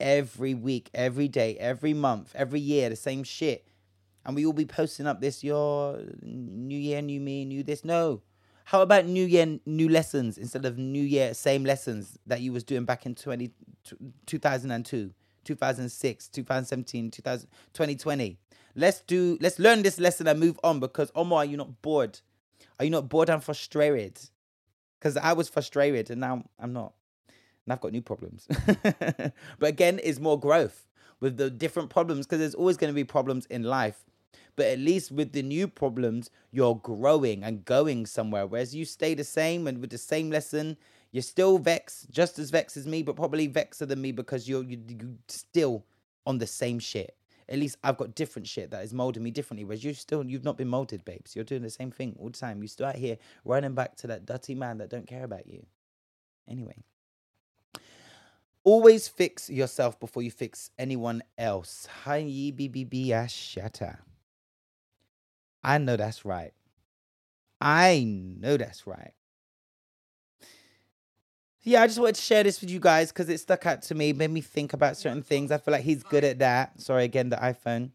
[0.00, 3.66] every week, every day, every month, every year, the same shit.
[4.24, 7.84] And we will be posting up this your new year, new me, new this.
[7.84, 8.22] No.
[8.68, 12.62] How about new year, new lessons instead of new year, same lessons that you was
[12.62, 13.50] doing back in 20,
[14.26, 15.10] 2002,
[15.42, 18.36] 2006, 2017, 2000, 2020?
[18.74, 22.20] Let's do, let's learn this lesson and move on because Omar, are you not bored?
[22.78, 24.20] Are you not bored and frustrated?
[24.98, 26.92] Because I was frustrated and now I'm not.
[27.64, 28.46] And I've got new problems.
[28.82, 30.86] but again, it's more growth
[31.20, 34.04] with the different problems because there's always going to be problems in life.
[34.58, 38.44] But at least with the new problems, you're growing and going somewhere.
[38.44, 40.76] Whereas you stay the same and with the same lesson,
[41.12, 44.64] you're still vexed, just as vexed as me, but probably vexer than me because you're
[44.64, 45.84] you, you still
[46.26, 47.14] on the same shit.
[47.48, 49.64] At least I've got different shit that is molding me differently.
[49.64, 51.36] Whereas you still you've not been molded, babes.
[51.36, 52.60] You're doing the same thing all the time.
[52.60, 55.64] You still out here running back to that dirty man that don't care about you.
[56.48, 56.82] Anyway.
[58.64, 61.86] Always fix yourself before you fix anyone else.
[62.02, 64.00] Hi BBB ah, shatter.
[65.62, 66.52] I know that's right.
[67.60, 69.12] I know that's right.
[71.62, 73.94] yeah, I just wanted to share this with you guys because it stuck out to
[73.94, 75.50] me, made me think about certain things.
[75.50, 76.80] I feel like he's good at that.
[76.80, 77.90] Sorry again, the iPhone.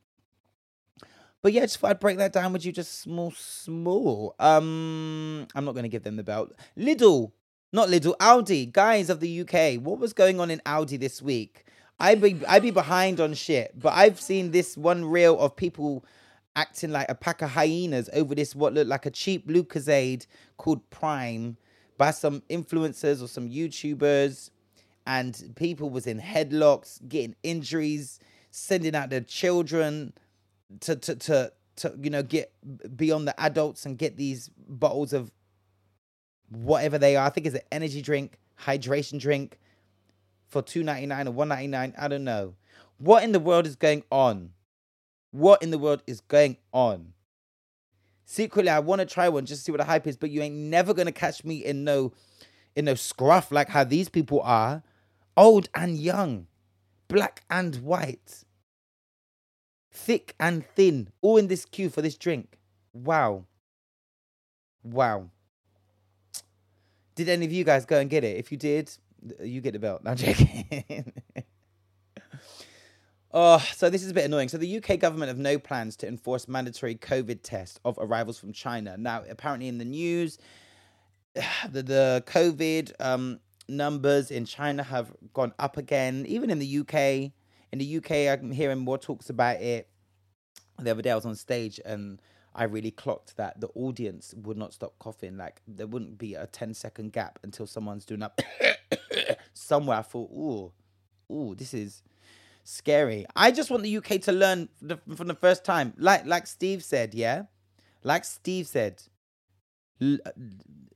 [1.42, 4.36] But yeah, just thought I'd break that down with you, just small, small.
[4.40, 6.54] Um, I'm not gonna give them the belt.
[6.78, 7.32] Lidl,
[7.74, 9.82] not Lidl, Aldi, guys of the UK.
[9.82, 11.66] What was going on in Aldi this week?
[12.00, 16.06] I be I be behind on shit, but I've seen this one reel of people
[16.56, 20.88] acting like a pack of hyenas over this what looked like a cheap Lucozade called
[20.90, 21.58] Prime
[21.98, 24.50] by some influencers or some YouTubers,
[25.06, 28.20] and people was in headlocks, getting injuries,
[28.52, 30.14] sending out their children
[30.82, 32.52] to to to to you know get
[32.96, 35.32] beyond the adults and get these bottles of
[36.50, 37.26] whatever they are.
[37.26, 39.60] I think it's an energy drink, hydration drink
[40.48, 41.94] for two ninety nine or one ninety nine.
[41.98, 42.56] I don't know.
[42.98, 44.52] What in the world is going on?
[45.34, 47.14] What in the world is going on?
[48.24, 50.44] Secretly, I want to try one just to see what the hype is, but you
[50.44, 52.14] ain't never gonna catch me in no
[52.76, 54.84] in no scruff like how these people are,
[55.36, 56.46] old and young,
[57.08, 58.44] black and white,
[59.92, 62.60] thick and thin, all in this queue for this drink.
[62.94, 63.46] Wow.
[64.84, 65.32] Wow.
[67.16, 68.38] Did any of you guys go and get it?
[68.38, 68.96] If you did,
[69.42, 70.04] you get the belt.
[70.04, 71.12] No, I'm joking.
[73.34, 74.50] oh, so this is a bit annoying.
[74.50, 78.54] So the UK government have no plans to enforce mandatory COVID test of arrivals from
[78.54, 78.96] China.
[78.98, 80.38] Now, apparently in the news,
[81.70, 86.26] the, the COVID um, numbers in China have gone up again.
[86.28, 87.32] Even in the UK,
[87.72, 89.90] in the UK, I'm hearing more talks about it.
[90.80, 92.22] The other day I was on stage and
[92.56, 95.38] I really clocked that the audience would not stop coughing.
[95.38, 98.42] Like there wouldn't be a 10 second gap until someone's doing up
[99.54, 100.00] somewhere.
[100.00, 100.72] I thought, ooh,
[101.34, 102.04] ooh, this is
[102.64, 103.26] scary.
[103.36, 105.94] I just want the UK to learn the, from the first time.
[105.98, 107.44] Like like Steve said, yeah?
[108.04, 109.02] Like Steve said,
[110.02, 110.20] l-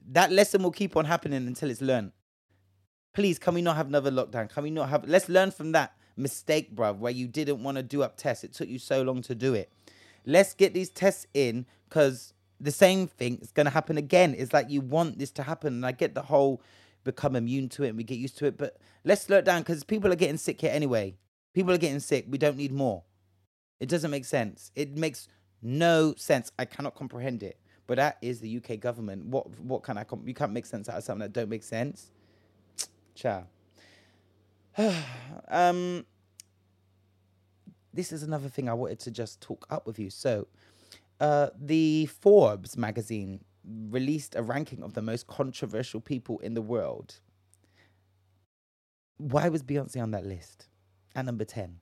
[0.10, 2.12] that lesson will keep on happening until it's learned.
[3.14, 4.50] Please, can we not have another lockdown?
[4.50, 7.84] Can we not have let's learn from that mistake, bruv, where you didn't want to
[7.84, 8.44] do up tests.
[8.44, 9.72] It took you so long to do it.
[10.26, 14.36] Let's get these tests in because the same thing is going to happen again.
[14.38, 15.76] It's like you want this to happen.
[15.76, 16.62] And I get the whole
[17.04, 18.58] become immune to it and we get used to it.
[18.58, 21.16] But let's slow it down because people are getting sick here anyway.
[21.58, 22.28] People are getting sick.
[22.30, 23.02] We don't need more.
[23.80, 24.72] It doesn't make sense.
[24.76, 25.28] It makes
[25.64, 26.52] no sense.
[26.60, 27.58] I cannot comprehend it.
[27.88, 29.26] But that is the UK government.
[29.26, 31.64] What what can I comp- you can't make sense out of something that don't make
[31.64, 32.12] sense.
[33.16, 33.48] Ciao.
[35.48, 36.06] um
[37.92, 40.12] this is another thing I wanted to just talk up with you.
[40.12, 40.46] So,
[41.20, 43.44] uh, the Forbes magazine
[43.90, 47.20] released a ranking of the most controversial people in the world.
[49.18, 50.68] Why was Beyonce on that list
[51.18, 51.80] at number 10?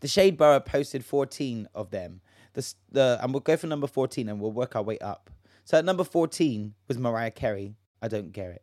[0.00, 2.20] The Shade Borough posted 14 of them.
[2.52, 5.30] The, the, and we'll go for number 14 and we'll work our way up.
[5.64, 7.74] So at number 14 was Mariah Carey.
[8.02, 8.62] I don't get it.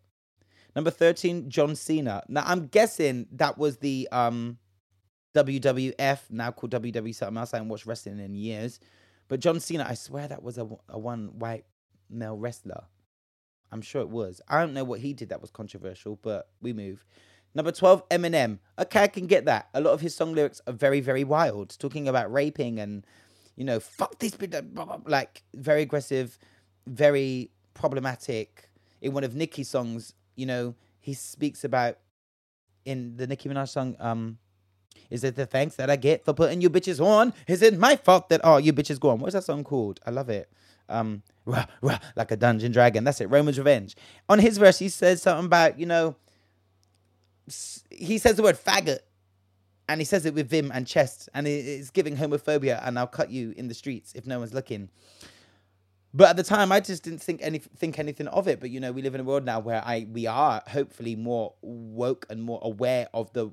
[0.76, 2.24] Number 13, John Cena.
[2.28, 4.58] Now I'm guessing that was the um
[5.34, 7.54] WWF, now called WWE something else.
[7.54, 8.80] I haven't watched wrestling in years.
[9.28, 11.65] But John Cena, I swear that was a, a one white
[12.10, 12.84] male wrestler.
[13.72, 14.41] I'm sure it was.
[14.48, 17.06] I don't know what he did that was controversial, but we move.
[17.54, 18.60] Number 12, Eminem.
[18.80, 19.70] Okay, I can get that.
[19.74, 23.06] A lot of his song lyrics are very, very wild, talking about raping and,
[23.56, 24.38] you know, fuck this,
[25.06, 26.40] like very aggressive,
[26.88, 28.70] very problematic.
[29.02, 31.98] In one of Nicki's songs, you know, he speaks about
[32.86, 34.38] in the Nicki Minaj song, um,
[35.10, 37.34] is it the thanks that I get for putting you bitches on?
[37.48, 39.20] Is it my fault that all oh, you bitches go on?
[39.20, 40.00] What's that song called?
[40.06, 40.50] I love it.
[40.88, 43.04] Um, rah, rah, like a dungeon dragon.
[43.04, 43.30] That's it.
[43.30, 43.96] Roman's Revenge.
[44.30, 46.16] On his verse, he says something about, you know,
[47.89, 48.99] he says the word faggot
[49.89, 53.30] and he says it with vim and chest and it's giving homophobia and I'll cut
[53.30, 54.89] you in the streets if no one's looking.
[56.13, 58.60] But at the time, I just didn't think any think anything of it.
[58.60, 61.54] But you know, we live in a world now where I we are hopefully more
[61.62, 63.49] woke and more aware of the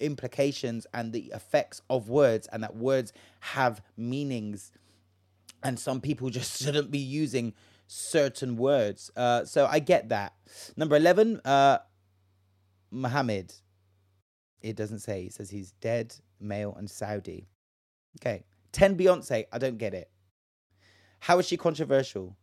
[0.00, 4.72] implications and the effects of words, and that words have meanings,
[5.62, 7.54] and some people just shouldn't be using
[7.86, 9.12] certain words.
[9.16, 10.34] Uh, so I get that.
[10.76, 11.78] Number eleven, uh,
[12.90, 13.52] Muhammad.
[14.62, 15.24] It doesn't say.
[15.24, 17.48] It says he's dead, male, and Saudi.
[18.20, 18.44] Okay.
[18.72, 19.46] Ten Beyonce.
[19.52, 20.10] I don't get it.
[21.20, 22.36] How is she controversial?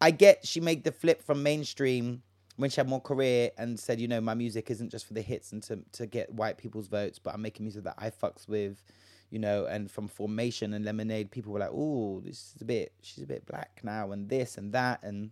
[0.00, 2.22] I get she made the flip from mainstream
[2.56, 5.22] when she had more career and said, you know, my music isn't just for the
[5.22, 8.46] hits and to, to get white people's votes, but I'm making music that I fucks
[8.46, 8.82] with,
[9.30, 12.92] you know, and from Formation and Lemonade, people were like, oh, this is a bit,
[13.00, 15.02] she's a bit black now and this and that.
[15.02, 15.30] And,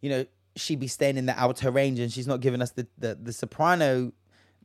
[0.00, 0.26] you know,
[0.56, 3.32] she'd be staying in the outer range and she's not giving us the, the, the
[3.32, 4.12] soprano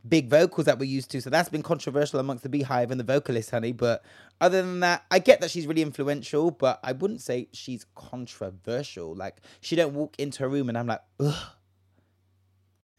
[0.08, 1.22] big vocals that we're used to.
[1.22, 3.74] So that's been controversial amongst the Beyhive and the vocalists, honey.
[3.74, 4.04] But
[4.40, 9.16] other than that, I get that she's really influential, but I wouldn't say she's controversial.
[9.16, 11.54] Like she don't walk into a room and I'm like, ugh,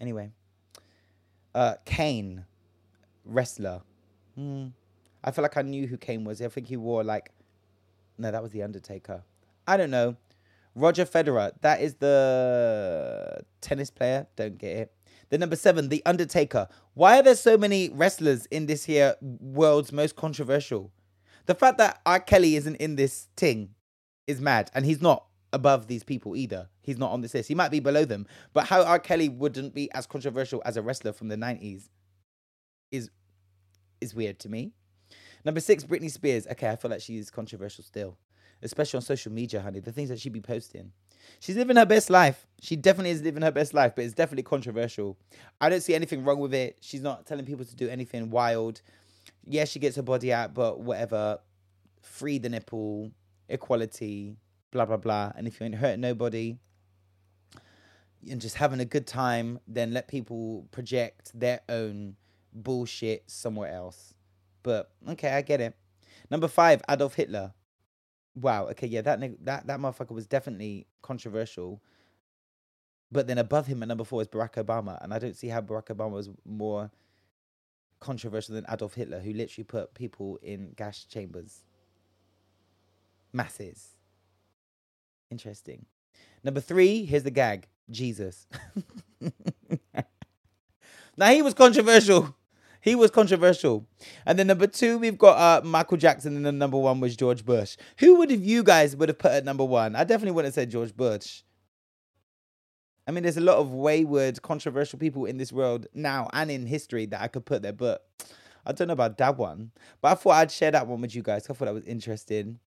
[0.00, 0.30] Anyway,
[1.54, 2.46] uh, Kane,
[3.24, 3.82] wrestler.
[4.34, 4.68] Hmm.
[5.22, 6.40] I feel like I knew who Kane was.
[6.40, 7.30] I think he wore like,
[8.16, 9.22] no, that was the Undertaker.
[9.66, 10.16] I don't know.
[10.74, 14.26] Roger Federer, that is the tennis player.
[14.36, 14.92] Don't get it.
[15.30, 16.68] The number seven, The Undertaker.
[16.94, 20.92] Why are there so many wrestlers in this here world's most controversial?
[21.46, 22.20] The fact that R.
[22.20, 23.70] Kelly isn't in this thing
[24.26, 26.68] is mad, and he's not above these people either.
[26.82, 27.48] He's not on this list.
[27.48, 28.98] He might be below them, but how R.
[28.98, 31.90] Kelly wouldn't be as controversial as a wrestler from the nineties
[32.90, 33.10] is
[34.00, 34.72] is weird to me.
[35.44, 36.46] Number six, Britney Spears.
[36.46, 38.16] Okay, I feel like she's controversial still,
[38.62, 39.80] especially on social media, honey.
[39.80, 40.92] The things that she be posting.
[41.38, 42.46] She's living her best life.
[42.60, 45.16] She definitely is living her best life, but it's definitely controversial.
[45.60, 46.78] I don't see anything wrong with it.
[46.80, 48.82] She's not telling people to do anything wild.
[49.46, 51.38] Yeah, she gets her body out, but whatever.
[52.02, 53.10] Free the nipple,
[53.48, 54.36] equality,
[54.70, 55.32] blah blah blah.
[55.36, 56.56] And if you ain't hurting nobody
[58.28, 62.16] and just having a good time, then let people project their own
[62.52, 64.14] bullshit somewhere else.
[64.62, 65.74] But okay, I get it.
[66.30, 67.52] Number five, Adolf Hitler.
[68.34, 68.66] Wow.
[68.68, 71.80] Okay, yeah, that that that motherfucker was definitely controversial.
[73.12, 75.60] But then above him at number four is Barack Obama, and I don't see how
[75.60, 76.90] Barack Obama was more
[77.98, 81.62] controversial than Adolf Hitler, who literally put people in gas chambers.
[83.32, 83.90] Masses.
[85.30, 85.86] Interesting.
[86.42, 88.46] Number three, here's the gag Jesus.
[91.16, 92.34] now, he was controversial.
[92.80, 93.86] He was controversial.
[94.24, 97.44] And then number two, we've got uh, Michael Jackson, and then number one was George
[97.44, 97.76] Bush.
[97.98, 99.96] Who would have you guys would have put at number one?
[99.96, 101.42] I definitely wouldn't have said George Bush.
[103.06, 106.66] I mean, there's a lot of wayward, controversial people in this world now and in
[106.66, 108.06] history that I could put there, but
[108.64, 109.72] I don't know about that one.
[110.00, 111.46] But I thought I'd share that one with you guys.
[111.48, 112.60] I thought that was interesting.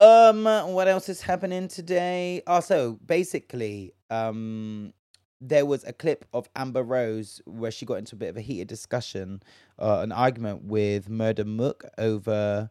[0.00, 2.42] Um, what else is happening today?
[2.46, 4.92] Also, basically, um,
[5.40, 8.42] there was a clip of Amber Rose where she got into a bit of a
[8.42, 9.42] heated discussion,
[9.78, 12.70] uh, an argument with Murda Mook over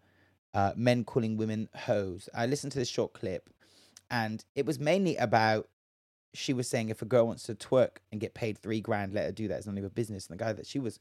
[0.53, 2.29] uh, men calling women hoes.
[2.35, 3.49] I listened to this short clip,
[4.11, 5.67] and it was mainly about
[6.33, 9.25] she was saying if a girl wants to twerk and get paid three grand, let
[9.25, 9.57] her do that.
[9.57, 10.27] It's none of her business.
[10.27, 10.99] And the guy that she was,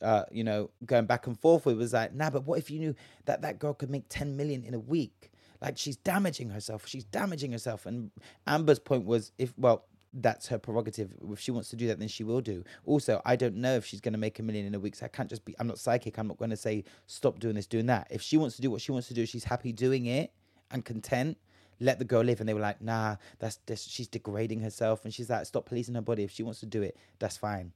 [0.00, 2.78] uh, you know, going back and forth with was like, nah, but what if you
[2.78, 2.94] knew
[3.26, 5.30] that that girl could make 10 million in a week?
[5.60, 6.86] Like she's damaging herself.
[6.86, 7.84] She's damaging herself.
[7.84, 8.10] And
[8.46, 9.84] Amber's point was, if well,
[10.14, 11.12] that's her prerogative.
[11.30, 12.64] If she wants to do that, then she will do.
[12.86, 14.94] Also, I don't know if she's going to make a million in a week.
[14.94, 15.54] So I can't just be.
[15.58, 16.18] I'm not psychic.
[16.18, 18.06] I'm not going to say stop doing this, doing that.
[18.10, 20.32] If she wants to do what she wants to do, she's happy doing it
[20.70, 21.36] and content.
[21.80, 22.38] Let the girl live.
[22.40, 25.04] And they were like, nah, that's, that's she's degrading herself.
[25.04, 26.22] And she's like, stop policing her body.
[26.22, 27.72] If she wants to do it, that's fine.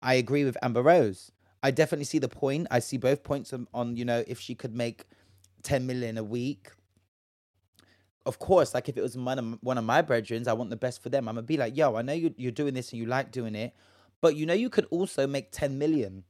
[0.00, 1.32] I agree with Amber Rose.
[1.62, 2.68] I definitely see the point.
[2.70, 5.04] I see both points on, on you know, if she could make
[5.64, 6.70] 10 million a week.
[8.26, 10.76] Of course, like if it was one of, one of my brethrens, I want the
[10.76, 11.28] best for them.
[11.28, 13.54] I'm gonna be like, yo, I know you, you're doing this and you like doing
[13.54, 13.72] it,
[14.20, 16.24] but you know you could also make 10 million.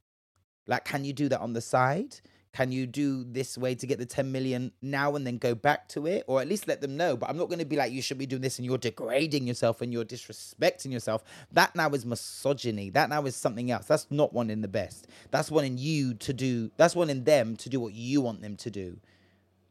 [0.66, 2.20] Like, can you do that on the side?
[2.56, 5.88] Can you do this way to get the 10 million now and then go back
[5.88, 6.24] to it?
[6.26, 7.14] Or at least let them know.
[7.14, 9.82] But I'm not to be like, you should be doing this and you're degrading yourself
[9.82, 11.22] and you're disrespecting yourself.
[11.52, 12.88] That now is misogyny.
[12.88, 13.84] That now is something else.
[13.84, 15.06] That's not wanting the best.
[15.30, 18.70] That's wanting you to do, that's wanting them to do what you want them to
[18.70, 19.00] do.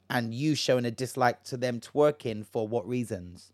[0.09, 3.51] And you showing a dislike to them twerking for what reasons?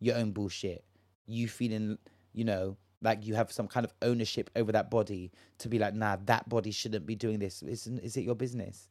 [0.00, 0.84] Your own bullshit.
[1.26, 1.98] You feeling,
[2.32, 5.94] you know, like you have some kind of ownership over that body to be like,
[5.94, 7.62] nah, that body shouldn't be doing this.
[7.62, 8.88] Is, is it your business?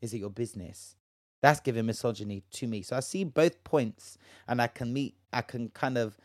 [0.00, 0.96] Is it your business?
[1.42, 2.82] That's giving misogyny to me.
[2.82, 6.18] So I see both points and I can meet, I can kind of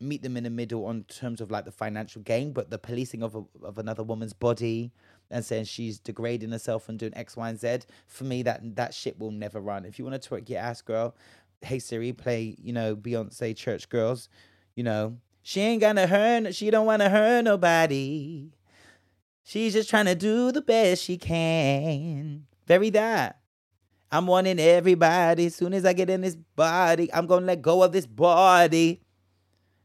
[0.00, 3.22] meet them in the middle on terms of like the financial gain, but the policing
[3.22, 4.92] of, a, of another woman's body
[5.30, 8.94] and saying she's degrading herself and doing X, Y, and Z, for me, that, that
[8.94, 9.84] shit will never run.
[9.84, 11.14] If you want to twerk your ass, girl,
[11.62, 14.28] hey Siri, play, you know, Beyonce Church Girls,
[14.76, 18.50] you know, she ain't gonna hurt, she don't wanna hurt nobody.
[19.42, 22.46] She's just trying to do the best she can.
[22.66, 23.40] Very that.
[24.10, 25.46] I'm wanting everybody.
[25.46, 29.02] As soon as I get in this body, I'm gonna let go of this body.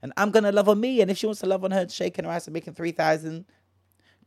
[0.02, 1.02] And I'm gonna love on me.
[1.02, 3.46] And if she wants to love on her, shaking her ass and making three thousand,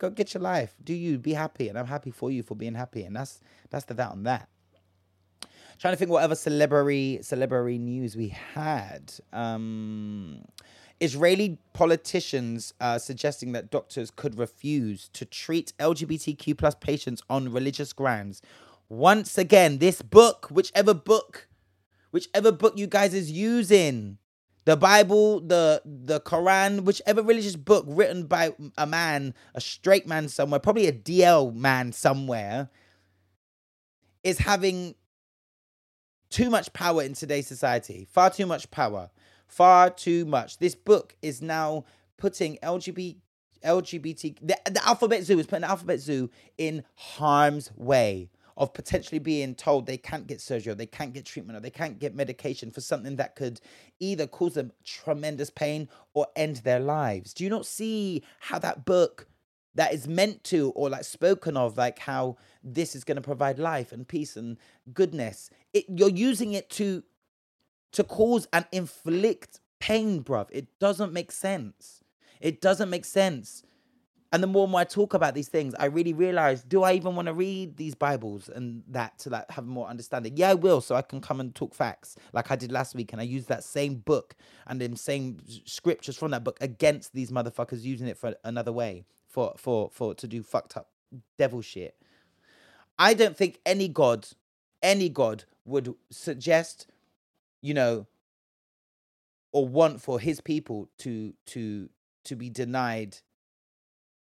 [0.03, 0.75] go get your life.
[0.83, 1.69] Do you be happy?
[1.69, 3.03] And I'm happy for you for being happy.
[3.03, 3.39] And that's
[3.69, 4.49] that's the that on that.
[5.79, 9.13] Trying to think whatever celebrity celebrity news we had.
[9.31, 10.43] Um
[10.99, 17.91] Israeli politicians uh, suggesting that doctors could refuse to treat LGBTQ plus patients on religious
[17.91, 18.41] grounds.
[18.87, 21.49] Once again, this book, whichever book,
[22.11, 24.17] whichever book you guys is using,
[24.65, 30.29] the Bible, the the Quran, whichever religious book written by a man, a straight man
[30.29, 32.69] somewhere, probably a DL man somewhere,
[34.23, 34.95] is having
[36.29, 38.07] too much power in today's society.
[38.11, 39.09] Far too much power
[39.53, 40.57] Far too much.
[40.57, 41.85] This book is now
[42.17, 43.17] putting LGBT
[43.63, 49.19] LGBT the, the alphabet zoo is putting the alphabet zoo in harm's way of potentially
[49.19, 52.15] being told they can't get surgery or they can't get treatment or they can't get
[52.15, 53.59] medication for something that could
[53.99, 57.33] either cause them tremendous pain or end their lives.
[57.33, 59.27] Do you not see how that book
[59.75, 63.57] that is meant to or like spoken of like how this is going to provide
[63.57, 64.57] life and peace and
[64.93, 65.49] goodness?
[65.73, 67.03] It, you're using it to
[67.93, 70.47] to cause and inflict pain bruv.
[70.51, 72.01] It doesn't make sense.
[72.39, 73.63] It doesn't make sense
[74.33, 76.93] and the more and more I talk about these things, I really realize, do I
[76.93, 80.35] even want to read these Bibles and that to like have more understanding?
[80.35, 83.13] Yeah, I will, so I can come and talk facts like I did last week,
[83.13, 87.29] and I used that same book and then same scriptures from that book against these
[87.31, 90.89] motherfuckers using it for another way for for for to do fucked up
[91.37, 91.95] devil shit.
[92.97, 94.27] I don't think any god,
[94.81, 96.87] any god would suggest,
[97.61, 98.07] you know,
[99.51, 101.89] or want for his people to to
[102.23, 103.17] to be denied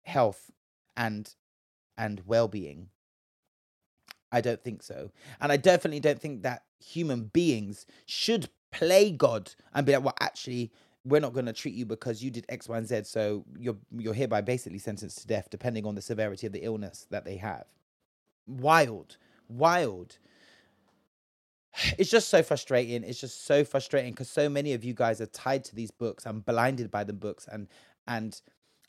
[0.04, 0.51] health
[0.95, 1.34] and
[1.97, 2.89] and well-being?
[4.32, 5.12] I don't think so.
[5.39, 10.16] And i definitely don't think that human beings should play god and be like well
[10.20, 10.72] actually
[11.06, 13.78] we're not going to treat you because you did x y and z so you're
[13.91, 17.38] you're hereby basically sentenced to death depending on the severity of the illness that they
[17.38, 17.66] have.
[18.47, 20.18] Wild wild.
[21.97, 23.04] It's just so frustrating.
[23.04, 26.26] It's just so frustrating because so many of you guys are tied to these books
[26.26, 27.68] and blinded by the books and
[28.08, 28.39] and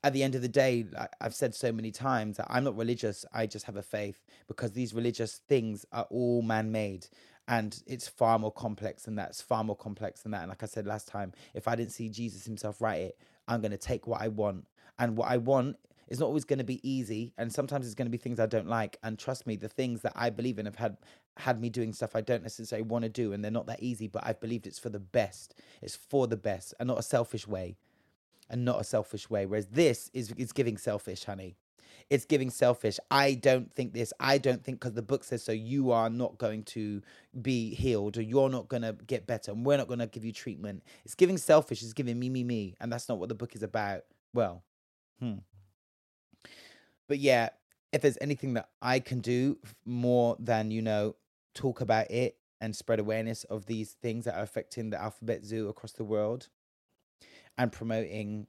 [0.05, 0.85] at the end of the day,
[1.19, 3.25] I've said so many times that I'm not religious.
[3.33, 7.09] I just have a faith because these religious things are all man made
[7.49, 9.31] and it's far more complex than that.
[9.31, 10.43] It's far more complex than that.
[10.43, 13.63] And like I said last time, if I didn't see Jesus himself write it, I'm
[13.63, 14.67] going to take what I want.
[14.99, 15.77] And what I want
[16.09, 17.33] is not always going to be easy.
[17.39, 18.99] And sometimes it's going to be things I don't like.
[19.03, 20.99] And trust me, the things that I believe in have had
[21.39, 23.33] had me doing stuff I don't necessarily want to do.
[23.33, 25.55] And they're not that easy, but I've believed it's for the best.
[25.81, 27.77] It's for the best and not a selfish way
[28.49, 29.47] and not a selfish way.
[29.47, 31.57] Whereas this is is giving selfish, honey.
[32.11, 32.99] It's giving selfish.
[33.11, 34.13] I don't think this.
[34.21, 35.53] I don't think because the book says so.
[35.53, 37.01] You are not going to
[37.41, 40.25] be healed, or you're not going to get better, and we're not going to give
[40.25, 40.83] you treatment.
[41.05, 41.83] It's giving selfish.
[41.83, 44.03] It's giving me, me, me, and that's not what the book is about.
[44.35, 44.63] Well,
[45.19, 45.37] hmm.
[47.09, 47.51] But yeah,
[47.93, 51.17] if there's anything that I can do more than you know
[51.55, 55.69] talk about it and spread awareness of these things that are affecting the alphabet zoo
[55.69, 56.49] across the world,
[57.59, 58.47] and promoting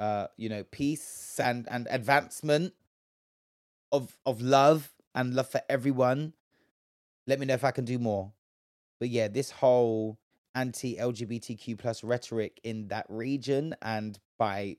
[0.00, 2.72] uh you know peace and and advancement
[3.92, 6.32] of of love and love for everyone.
[7.26, 8.32] Let me know if i can do more.
[9.00, 10.18] But yeah this whole
[10.54, 14.76] anti lgbtq plus rhetoric in that region and by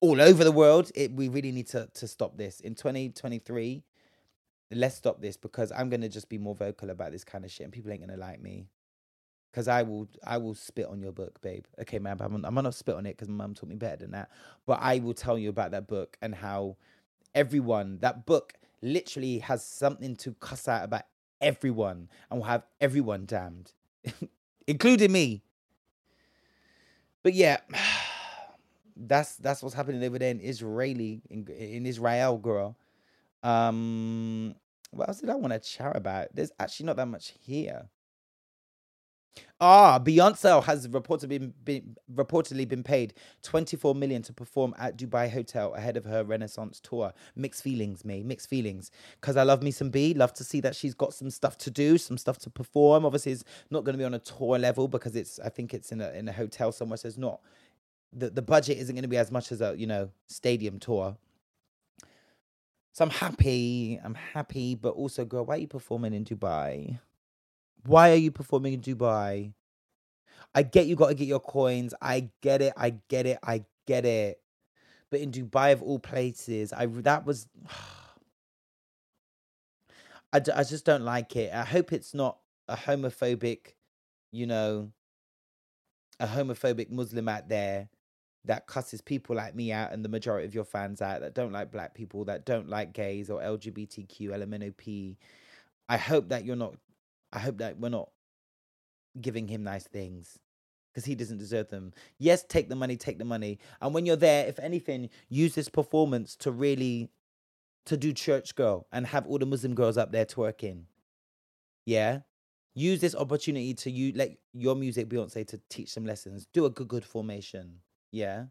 [0.00, 2.60] all over the world it we really need to to stop this.
[2.60, 3.82] In 2023
[4.72, 7.50] let's stop this because i'm going to just be more vocal about this kind of
[7.50, 8.68] shit and people ain't going to like me
[9.52, 11.64] Cause I will, I will spit on your book, babe.
[11.80, 14.12] Okay, man, I'm, I'm not spit on it because my mum taught me better than
[14.12, 14.30] that.
[14.64, 16.76] But I will tell you about that book and how
[17.34, 21.02] everyone, that book literally has something to cuss out about
[21.40, 23.72] everyone and will have everyone damned,
[24.66, 25.42] including me.
[27.22, 27.58] But yeah,
[28.96, 32.76] that's that's what's happening over there in Israeli in, in Israel, girl.
[33.42, 34.54] Um,
[34.90, 36.28] what else did I want to chat about?
[36.34, 37.88] There's actually not that much here.
[39.62, 43.12] Ah, Beyonce has reportedly been, been, reportedly been paid
[43.42, 47.12] 24 million to perform at Dubai Hotel ahead of her Renaissance tour.
[47.36, 48.90] Mixed feelings, me, mixed feelings.
[49.20, 50.14] Because I love me some B.
[50.14, 53.04] Love to see that she's got some stuff to do, some stuff to perform.
[53.04, 55.38] Obviously, it's not going to be on a tour level because it's.
[55.40, 56.96] I think it's in a in a hotel somewhere.
[56.96, 57.40] So it's not.
[58.14, 61.18] The the budget isn't going to be as much as a you know stadium tour.
[62.92, 64.00] So I'm happy.
[64.02, 66.98] I'm happy, but also, girl, why are you performing in Dubai?
[67.84, 69.52] Why are you performing in Dubai?
[70.54, 71.94] I get you got to get your coins.
[72.00, 72.72] I get it.
[72.76, 73.38] I get it.
[73.42, 74.40] I get it.
[75.10, 77.48] But in Dubai, of all places, I that was.
[80.32, 81.52] I, d- I just don't like it.
[81.52, 83.74] I hope it's not a homophobic,
[84.30, 84.92] you know,
[86.20, 87.88] a homophobic Muslim out there
[88.44, 91.52] that cusses people like me out and the majority of your fans out that don't
[91.52, 95.16] like black people, that don't like gays or LGBTQ, LMNOP.
[95.88, 96.76] I hope that you're not
[97.32, 98.10] I hope that we're not
[99.20, 100.38] giving him nice things
[100.92, 101.92] because he doesn't deserve them.
[102.18, 103.58] Yes, take the money, take the money.
[103.80, 107.10] And when you're there, if anything, use this performance to really
[107.86, 110.82] to do church girl and have all the Muslim girls up there twerking.
[111.86, 112.20] Yeah.
[112.74, 116.46] Use this opportunity to you let your music Beyonce to teach some lessons.
[116.52, 117.80] Do a good good formation.
[118.12, 118.44] Yeah.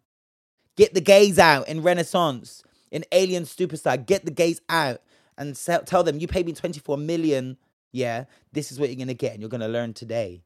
[0.76, 4.04] Get the gays out in Renaissance, in Alien Superstar.
[4.06, 5.02] Get the gays out
[5.38, 7.58] and sell, tell them you paid me 24 million
[7.92, 10.44] yeah, this is what you're going to get and you're going to learn today.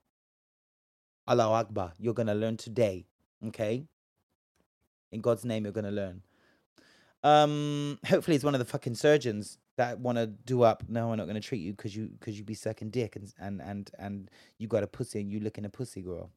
[1.28, 1.94] Allah Akbar.
[2.00, 3.06] You're gonna learn today.
[3.48, 3.86] Okay.
[5.12, 6.22] In God's name, you're gonna learn.
[7.24, 10.84] Um, hopefully, it's one of the fucking surgeons that want to do up.
[10.89, 13.62] No, we're not gonna treat you because you because you be sucking dick and and
[13.62, 16.30] and and you got a pussy and you looking a pussy girl.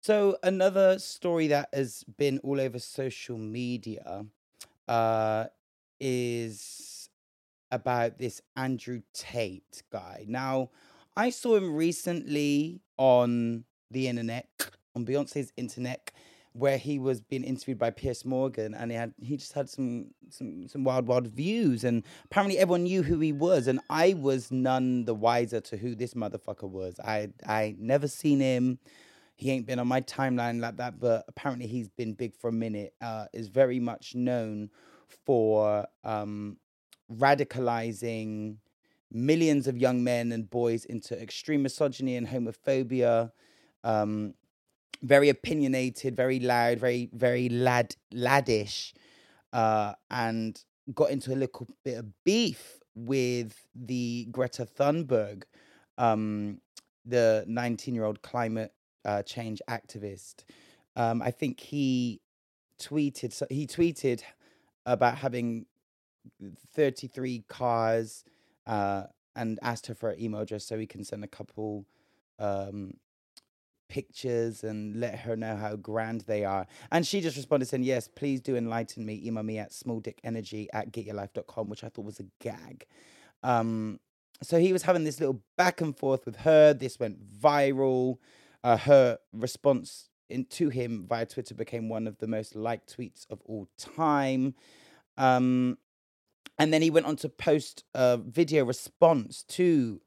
[0.00, 4.24] So another story that has been all over social media
[4.88, 5.44] uh,
[6.00, 6.97] is
[7.70, 10.24] about this Andrew Tate guy.
[10.28, 10.70] Now,
[11.16, 14.48] I saw him recently on the internet,
[14.94, 16.12] on Beyonce's internet,
[16.52, 20.06] where he was being interviewed by Piers Morgan, and he had he just had some
[20.28, 24.50] some some wild wild views, and apparently everyone knew who he was, and I was
[24.50, 26.98] none the wiser to who this motherfucker was.
[27.00, 28.78] I I never seen him.
[29.36, 32.52] He ain't been on my timeline like that, but apparently he's been big for a
[32.52, 32.94] minute.
[33.00, 34.70] Uh, is very much known
[35.24, 36.56] for um,
[37.12, 38.56] radicalizing
[39.10, 43.32] millions of young men and boys into extreme misogyny and homophobia.
[43.84, 44.34] Um,
[45.02, 48.92] very opinionated, very loud, very very lad laddish,
[49.52, 50.62] uh, and
[50.94, 55.44] got into a little bit of beef with the Greta Thunberg,
[55.98, 56.60] um,
[57.04, 58.72] the 19 year old climate
[59.04, 60.44] uh, change activist.
[60.96, 62.20] Um, I think he
[62.80, 64.22] tweeted he tweeted
[64.84, 65.66] about having
[66.74, 68.24] 33 cars
[68.66, 69.04] uh,
[69.36, 71.86] and asked her for her email address so he can send a couple
[72.38, 72.94] um,
[73.88, 76.66] pictures and let her know how grand they are.
[76.90, 79.22] And she just responded saying, Yes, please do enlighten me.
[79.24, 82.86] Email me at smalldickenergy at getyourlife.com, which I thought was a gag.
[83.42, 84.00] Um,
[84.42, 86.72] so he was having this little back and forth with her.
[86.72, 88.18] This went viral.
[88.62, 93.26] Uh, her response in, to him via Twitter became one of the most liked tweets
[93.30, 94.54] of all time.
[95.16, 95.78] Um,
[96.58, 100.00] and then he went on to post a video response to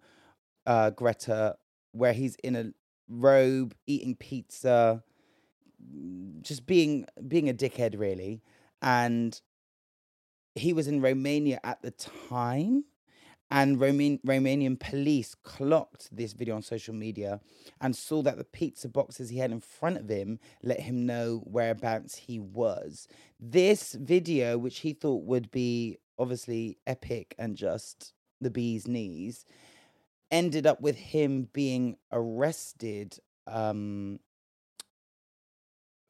[0.66, 1.56] uh, Greta
[1.91, 2.72] where he's in a
[3.10, 5.04] robe eating pizza
[6.41, 8.41] just being being a dickhead really
[8.82, 9.41] and
[10.56, 12.86] he was in Romania at the time
[13.49, 17.41] and Roman- Romanian police clocked this video on social media
[17.82, 21.43] and saw that the pizza boxes he had in front of him let him know
[21.45, 23.10] whereabouts he was.
[23.39, 29.46] This video, which he thought would be obviously epic and just the bee's knees,
[30.30, 33.18] ended up with him being arrested
[33.48, 34.20] um,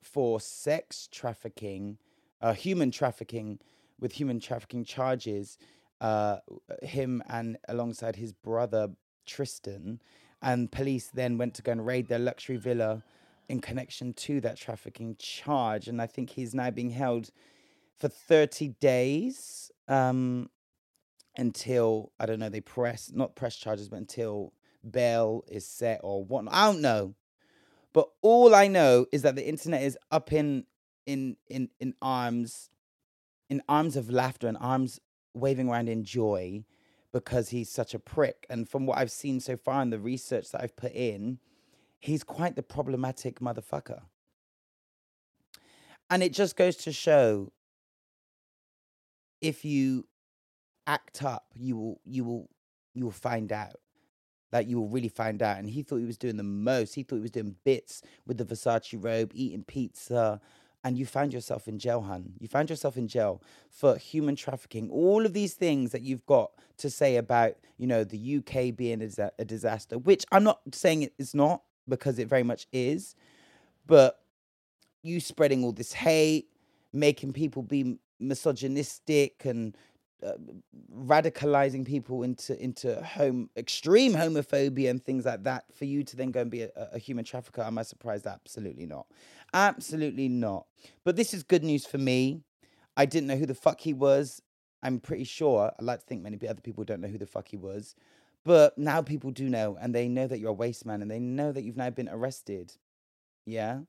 [0.04, 1.98] for sex trafficking,
[2.42, 3.60] uh, human trafficking,
[4.00, 5.58] with human trafficking charges
[6.02, 6.38] uh,
[6.82, 8.90] him and alongside his brother
[9.26, 10.02] Tristan.
[10.42, 13.04] And police then went to go and raid their luxury villa
[13.48, 15.88] in connection to that trafficking charge.
[15.88, 17.30] And I think he's now being held
[18.00, 20.50] for 30 days um,
[21.38, 24.54] until, I don't know, they press, not press charges, but until
[24.90, 26.54] bail is set or whatnot.
[26.54, 27.16] I don't know.
[27.94, 30.66] But all I know is that the internet is up in
[31.06, 32.70] in in in arms,
[33.50, 35.00] in arms of laughter and arms
[35.34, 36.64] waving around in joy
[37.12, 38.46] because he's such a prick.
[38.50, 41.40] And from what I've seen so far in the research that I've put in,
[42.00, 44.04] he's quite the problematic motherfucker.
[46.10, 47.52] And it just goes to show
[49.42, 50.08] if you
[50.88, 52.50] act up, you will you will
[52.94, 53.78] you will find out.
[54.52, 55.60] That you will really find out.
[55.60, 56.94] And he thought he was doing the most.
[56.96, 60.42] He thought he was doing bits with the Versace robe, eating pizza,
[60.84, 62.34] and you found yourself in jail, hun.
[62.40, 64.90] You found yourself in jail for human trafficking.
[64.90, 69.02] All of these things that you've got to say about, you know, the UK being
[69.02, 73.16] a, a disaster, which I'm not saying it's not because it very much is,
[73.86, 74.20] but
[75.04, 76.48] you spreading all this hate,
[76.94, 79.76] making people be misogynistic and
[80.24, 80.34] uh,
[80.96, 86.30] radicalizing people into into home extreme homophobia and things like that for you to then
[86.30, 88.28] go and be a, a human trafficker am i surprised?
[88.28, 89.08] Absolutely not.
[89.54, 90.68] Absolutely not.
[91.04, 92.42] But this is good news for me.
[92.96, 94.42] I didn't know who the fuck he was.
[94.84, 97.48] I'm pretty sure i like to think many other people don't know who the fuck
[97.48, 97.96] he was
[98.44, 101.20] but now people do know and they know that you're a waste man and they
[101.20, 102.74] know that you've now been arrested.
[103.46, 103.82] Yeah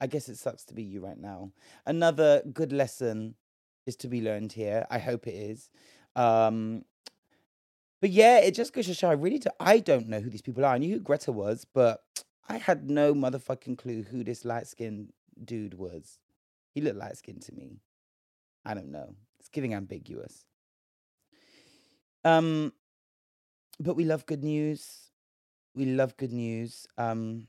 [0.00, 1.50] i guess it sucks to be you right now
[1.86, 3.34] another good lesson
[3.86, 4.86] is to be learned here.
[4.90, 5.70] I hope it is.
[6.16, 6.84] Um,
[8.00, 10.42] but yeah, it just goes to show I really do, I don't know who these
[10.42, 10.74] people are.
[10.74, 12.02] I knew who Greta was, but
[12.48, 15.12] I had no motherfucking clue who this light skinned
[15.44, 16.18] dude was.
[16.72, 17.80] He looked light skinned to me.
[18.64, 19.14] I don't know.
[19.38, 20.44] It's giving ambiguous.
[22.24, 22.72] Um,
[23.78, 25.10] but we love good news.
[25.74, 26.86] We love good news.
[26.98, 27.46] Um,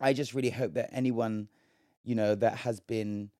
[0.00, 1.48] I just really hope that anyone,
[2.04, 3.30] you know, that has been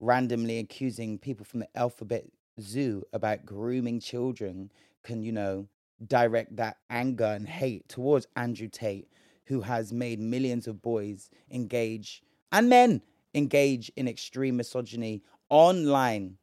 [0.00, 2.24] randomly accusing people from the alphabet
[2.60, 4.70] zoo about grooming children
[5.02, 5.68] can, you know,
[6.06, 9.08] direct that anger and hate towards Andrew Tate,
[9.46, 12.22] who has made millions of boys engage
[12.52, 13.02] and men
[13.34, 16.38] engage in extreme misogyny online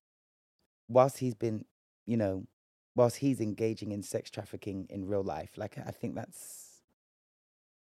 [0.88, 1.66] whilst he's been,
[2.06, 2.46] you know,
[2.96, 5.52] whilst he's engaging in sex trafficking in real life.
[5.58, 6.82] Like I think that's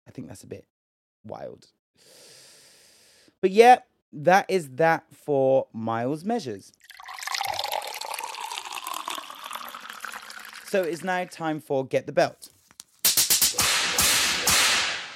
[0.07, 0.65] I think that's a bit
[1.26, 1.67] wild.
[3.41, 3.80] But yeah,
[4.13, 6.74] that is that for Miles Measures.
[10.67, 12.49] So it's now time for Get the Belt.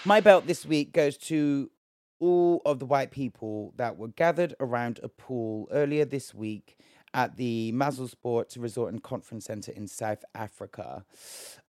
[0.04, 1.72] My belt this week goes to
[2.20, 6.78] all of the white people that were gathered around a pool earlier this week
[7.14, 11.06] at the Mazel Sports Resort and Conference Center in South Africa.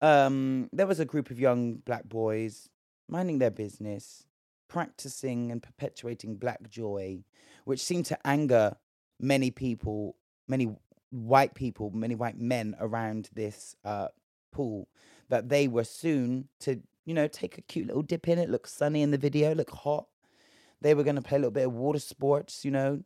[0.00, 2.68] Um, there was a group of young black boys
[3.08, 4.26] minding their business,
[4.68, 7.22] practicing and perpetuating black joy,
[7.64, 8.76] which seemed to anger
[9.20, 10.16] many people,
[10.48, 10.74] many
[11.10, 14.08] white people, many white men around this uh,
[14.50, 14.88] pool,
[15.28, 18.66] that they were soon to you know, take a cute little dip in it, look
[18.66, 20.06] sunny in the video, look hot.
[20.80, 23.02] They were going to play a little bit of water sports, you know,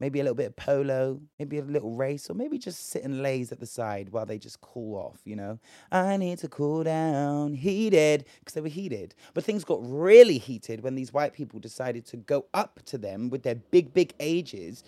[0.00, 3.22] maybe a little bit of polo, maybe a little race, or maybe just sit and
[3.22, 5.58] laze at the side while they just cool off, you know.
[5.90, 9.14] I need to cool down, heated, because they were heated.
[9.34, 13.30] But things got really heated when these white people decided to go up to them
[13.30, 14.84] with their big, big ages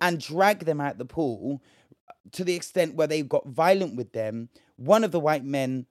[0.00, 1.62] and drag them out the pool
[2.08, 4.48] uh, to the extent where they got violent with them.
[4.76, 5.86] One of the white men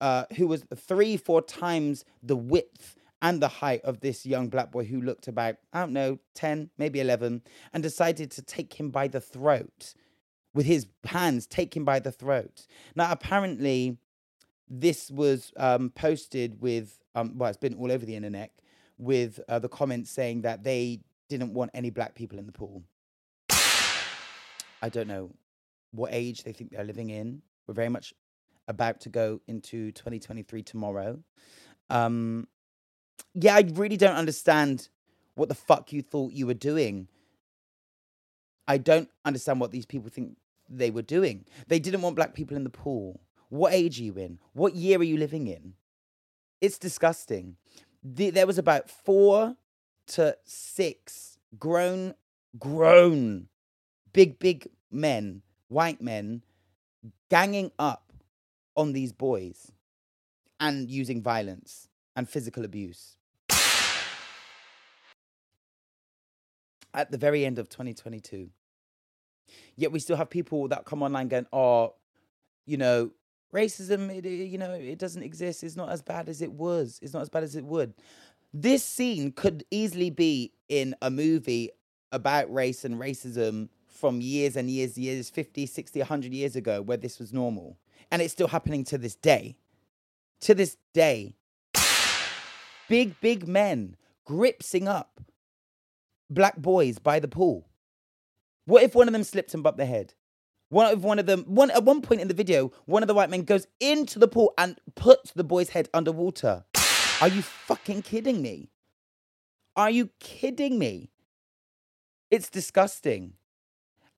[0.00, 4.70] uh, who was three, four times the width and the height of this young black
[4.70, 7.42] boy who looked about, I don't know, 10, maybe 11,
[7.72, 9.94] and decided to take him by the throat
[10.54, 12.66] with his hands, take him by the throat.
[12.96, 13.98] Now, apparently,
[14.68, 18.52] this was um, posted with, um, well, it's been all over the internet
[18.98, 22.82] with uh, the comments saying that they didn't want any black people in the pool.
[24.82, 25.30] I don't know
[25.92, 27.42] what age they think they're living in.
[27.66, 28.14] We're very much
[28.68, 31.18] about to go into 2023 tomorrow.
[31.90, 32.46] Um,
[33.34, 34.88] yeah, I really don't understand
[35.34, 37.08] what the fuck you thought you were doing.
[38.68, 40.36] I don't understand what these people think
[40.68, 41.44] they were doing.
[41.68, 43.20] They didn't want black people in the pool.
[43.48, 44.38] What age are you in?
[44.52, 45.74] What year are you living in?
[46.60, 47.56] It's disgusting.
[48.02, 49.56] The, there was about four
[50.08, 52.14] to six grown,
[52.58, 53.48] grown,
[54.12, 56.42] big, big men, white men,
[57.28, 58.12] ganging up
[58.76, 59.72] on these boys
[60.60, 63.16] and using violence and physical abuse.
[66.92, 68.50] At the very end of 2022.
[69.76, 71.94] Yet we still have people that come online going, oh,
[72.66, 73.10] you know,
[73.54, 75.62] racism, it, you know, it doesn't exist.
[75.62, 76.98] It's not as bad as it was.
[77.02, 77.94] It's not as bad as it would.
[78.52, 81.70] This scene could easily be in a movie
[82.12, 86.96] about race and racism from years and years, years, 50, 60, 100 years ago, where
[86.96, 87.76] this was normal
[88.10, 89.56] and it's still happening to this day.
[90.42, 91.36] To this day.
[92.90, 95.20] Big, big men gripsing up
[96.28, 97.68] black boys by the pool.
[98.66, 100.14] What if one of them slipped and bumped their head?
[100.70, 103.14] One of one of them one at one point in the video, one of the
[103.14, 106.64] white men goes into the pool and puts the boy's head underwater.
[107.20, 108.72] Are you fucking kidding me?
[109.76, 111.12] Are you kidding me?
[112.28, 113.34] It's disgusting.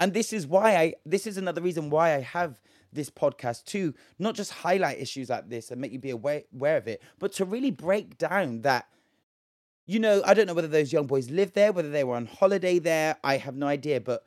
[0.00, 2.58] And this is why I this is another reason why I have
[2.92, 6.76] this podcast to not just highlight issues like this and make you be aware, aware
[6.76, 8.86] of it, but to really break down that,
[9.86, 12.26] you know, I don't know whether those young boys lived there, whether they were on
[12.26, 13.16] holiday there.
[13.24, 14.00] I have no idea.
[14.00, 14.24] But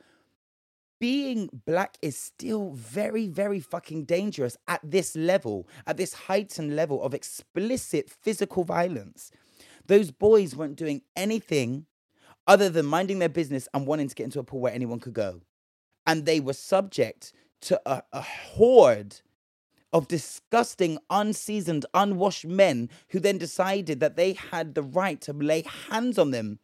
[0.98, 7.02] being black is still very, very fucking dangerous at this level, at this heightened level
[7.02, 9.30] of explicit physical violence.
[9.86, 11.86] Those boys weren't doing anything
[12.46, 15.14] other than minding their business and wanting to get into a pool where anyone could
[15.14, 15.40] go.
[16.06, 17.32] And they were subject
[17.66, 19.20] to a, a horde
[19.92, 25.64] of disgusting, unseasoned, unwashed men who then decided that they had the right to lay
[25.90, 26.58] hands on them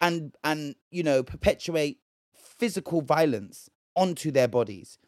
[0.00, 1.98] and and you know perpetuate
[2.32, 4.98] physical violence onto their bodies.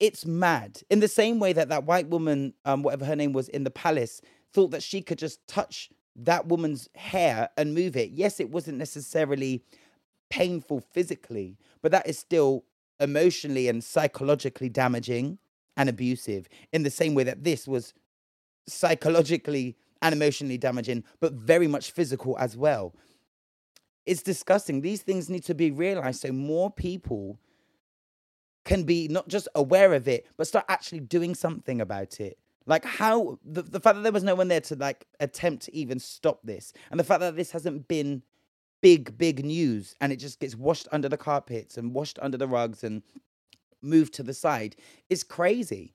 [0.00, 0.82] It's mad.
[0.90, 3.70] In the same way that that white woman, um, whatever her name was, in the
[3.70, 4.20] palace,
[4.52, 8.10] thought that she could just touch that woman's hair and move it.
[8.10, 9.62] Yes, it wasn't necessarily
[10.32, 12.64] painful physically, but that is still
[13.00, 15.38] emotionally and psychologically damaging
[15.76, 17.92] and abusive in the same way that this was
[18.66, 22.94] psychologically and emotionally damaging, but very much physical as well.
[24.06, 24.80] It's disgusting.
[24.80, 27.38] These things need to be realized so more people
[28.64, 32.38] can be not just aware of it, but start actually doing something about it.
[32.64, 35.76] Like how the, the fact that there was no one there to like attempt to
[35.76, 38.22] even stop this, and the fact that this hasn't been
[38.82, 42.48] big, big news and it just gets washed under the carpets and washed under the
[42.48, 43.02] rugs and
[43.82, 44.76] moved to the side
[45.10, 45.94] is crazy.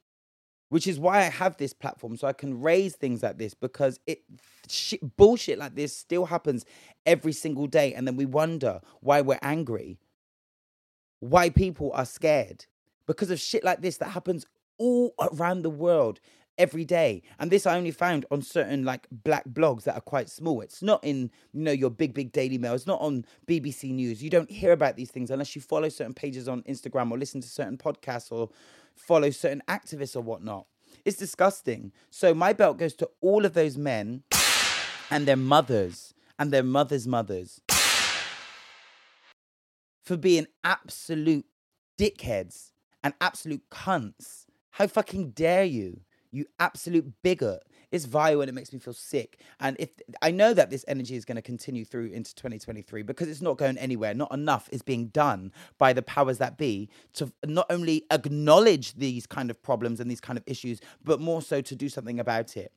[0.69, 3.99] which is why I have this platform so I can raise things like this because
[4.05, 4.23] it
[4.69, 6.65] shit, bullshit like this still happens
[7.05, 9.97] every single day, and then we wonder why we're angry,
[11.19, 12.65] why people are scared
[13.05, 14.45] because of shit like this that happens
[14.77, 16.19] all around the world
[16.57, 17.21] every day.
[17.39, 20.61] And this i only found on certain like black blogs that are quite small.
[20.61, 22.73] It's not in you know your big big daily mail.
[22.73, 24.23] It's not on bbc news.
[24.23, 27.41] You don't hear about these things unless you follow certain pages on instagram or listen
[27.41, 28.49] to certain podcasts or
[28.95, 30.65] follow certain activists or whatnot.
[31.05, 31.91] It's disgusting.
[32.09, 34.23] So my belt goes to all of those men
[35.09, 37.61] and their mothers and their mothers mothers
[40.03, 41.45] for being absolute
[41.99, 42.71] dickheads
[43.03, 44.45] and absolute cunts.
[44.71, 46.01] How fucking dare you
[46.31, 47.63] you absolute bigot.
[47.91, 49.39] It's vile and it makes me feel sick.
[49.59, 49.89] And if
[50.21, 53.57] I know that this energy is going to continue through into 2023 because it's not
[53.57, 54.13] going anywhere.
[54.13, 59.25] Not enough is being done by the powers that be to not only acknowledge these
[59.25, 62.57] kind of problems and these kind of issues, but more so to do something about
[62.57, 62.73] it.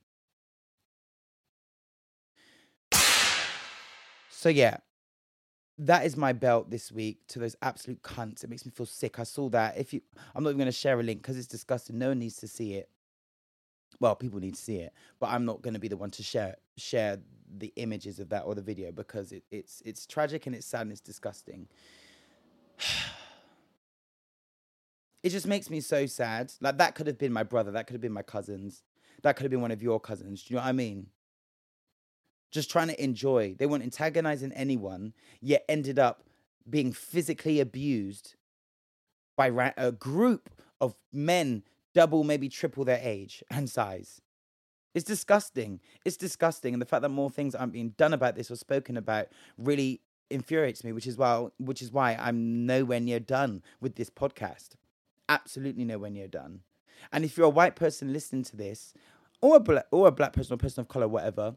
[4.31, 4.79] So yeah,
[5.77, 8.45] that is my belt this week to those absolute cunts.
[8.45, 9.19] It makes me feel sick.
[9.19, 9.77] I saw that.
[9.77, 10.03] If you,
[10.35, 11.99] I'm not even going to share a link because it's disgusting.
[11.99, 12.89] No one needs to see it
[14.01, 16.23] well, people need to see it, but I'm not going to be the one to
[16.23, 17.19] share share
[17.59, 20.83] the images of that or the video because it, it's it's tragic and it's sad
[20.83, 21.69] and it's disgusting.
[25.23, 26.53] it just makes me so sad.
[26.61, 28.83] Like that could have been my brother, that could have been my cousins,
[29.23, 30.43] that could have been one of your cousins.
[30.43, 31.09] Do you know what I mean?
[32.51, 33.55] Just trying to enjoy.
[33.59, 36.25] They weren't antagonizing anyone, yet ended up
[36.69, 38.35] being physically abused
[39.37, 41.63] by a group of men
[41.95, 44.21] double, maybe triple their age and size.
[44.95, 45.81] It's disgusting.
[46.05, 46.75] It's disgusting.
[46.75, 50.01] And the fact that more things aren't being done about this or spoken about really
[50.31, 54.71] infuriates me, which is why which is why I'm nowhere near done with this podcast.
[55.29, 56.61] Absolutely nowhere near done.
[57.13, 58.95] And if you're a white person listening to this,
[59.41, 61.57] or a black or a black person or person of color, whatever,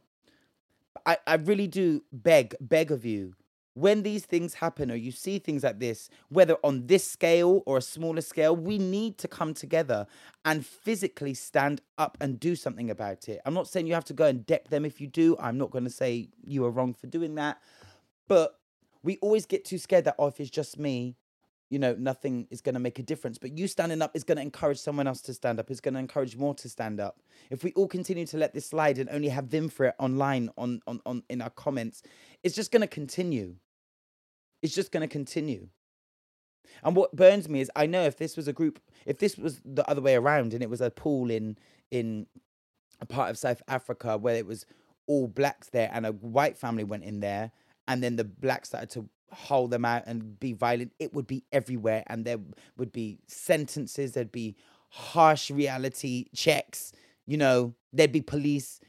[1.05, 3.35] I, I really do beg, beg of you
[3.75, 7.77] when these things happen or you see things like this, whether on this scale or
[7.77, 10.05] a smaller scale, we need to come together
[10.45, 13.41] and physically stand up and do something about it.
[13.45, 15.35] I'm not saying you have to go and deck them if you do.
[15.39, 17.59] I'm not going to say you are wrong for doing that.
[18.27, 18.59] But
[19.01, 21.15] we always get too scared that, oh, if it's just me,
[21.73, 23.39] you know, nothing is going to make a difference.
[23.39, 25.71] But you standing up is going to encourage someone else to stand up.
[25.71, 27.19] It's going to encourage more to stand up.
[27.49, 30.51] If we all continue to let this slide and only have them for it online
[30.55, 32.03] on, on, on in our comments,
[32.43, 33.55] it's just going to continue.
[34.61, 35.67] It's just going to continue.
[36.83, 39.59] And what burns me is I know if this was a group, if this was
[39.65, 41.57] the other way around and it was a pool in
[41.89, 42.27] in
[43.01, 44.67] a part of South Africa where it was
[45.07, 47.51] all blacks there and a white family went in there
[47.87, 51.43] and then the blacks started to hold them out and be violent, it would be
[51.51, 52.37] everywhere and there
[52.77, 54.55] would be sentences, there'd be
[54.89, 56.91] harsh reality checks,
[57.25, 58.79] you know, there'd be police,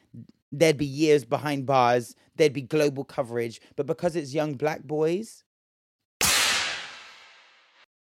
[0.52, 3.60] there'd be years behind bars, there'd be global coverage.
[3.76, 5.44] But because it's young black boys,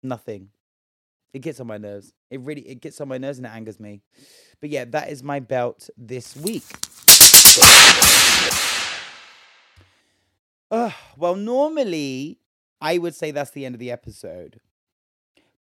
[0.03, 0.49] nothing.
[1.33, 2.13] It gets on my nerves.
[2.31, 4.03] It really it gets on my nerves and it angers me.
[4.61, 6.63] But yeah, that is my belt this week.
[10.71, 12.39] Uh, well, normally
[12.81, 14.61] I would say that's the end of the episode.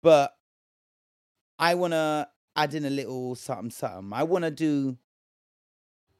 [0.03, 0.36] But
[1.59, 4.12] I want to add in a little something, something.
[4.12, 4.96] I want to do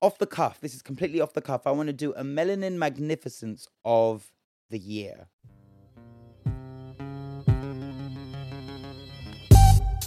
[0.02, 0.60] off the cuff.
[0.60, 1.66] This is completely off the cuff.
[1.66, 4.30] I want to do a melanin magnificence of
[4.70, 5.28] the year.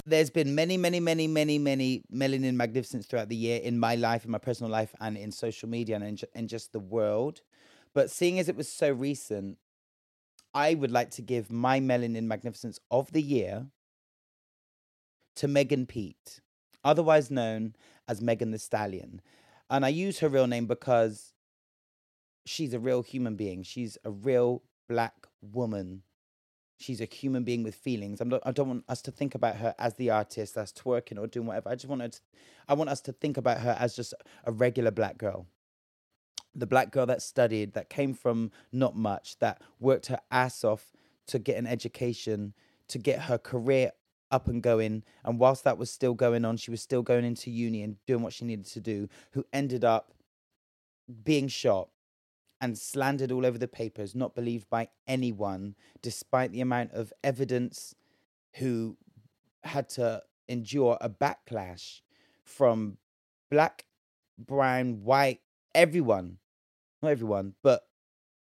[0.05, 4.25] there's been many, many, many, many, many melanin magnificence throughout the year in my life,
[4.25, 7.41] in my personal life, and in social media and in, in just the world.
[7.93, 9.57] But seeing as it was so recent,
[10.53, 13.67] I would like to give my melanin magnificence of the year
[15.35, 16.41] to Megan Pete,
[16.83, 17.75] otherwise known
[18.07, 19.21] as Megan Thee Stallion.
[19.69, 21.33] And I use her real name because
[22.45, 23.63] she's a real human being.
[23.63, 26.03] She's a real black woman
[26.83, 28.21] she's a human being with feelings.
[28.21, 31.17] I'm not, I don't want us to think about her as the artist that's twerking
[31.17, 31.69] or doing whatever.
[31.69, 32.19] I just want her to,
[32.67, 34.13] I want us to think about her as just
[34.43, 35.47] a regular black girl.
[36.55, 40.91] The black girl that studied, that came from not much, that worked her ass off
[41.27, 42.53] to get an education,
[42.89, 43.91] to get her career
[44.29, 45.03] up and going.
[45.23, 48.21] And whilst that was still going on, she was still going into uni and doing
[48.21, 50.13] what she needed to do, who ended up
[51.23, 51.89] being shot
[52.61, 57.93] and slandered all over the papers, not believed by anyone, despite the amount of evidence,
[58.55, 58.97] who
[59.63, 62.01] had to endure a backlash
[62.43, 62.97] from
[63.49, 63.85] black,
[64.37, 65.41] brown, white,
[65.75, 66.37] everyone,
[67.03, 67.87] not everyone, but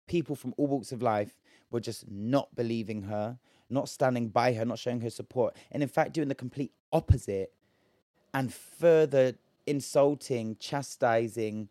[0.08, 1.34] people from all walks of life
[1.72, 3.38] were just not believing her,
[3.70, 7.54] not standing by her, not showing her support, and in fact doing the complete opposite
[8.34, 9.34] and further
[9.66, 11.70] insulting, chastising,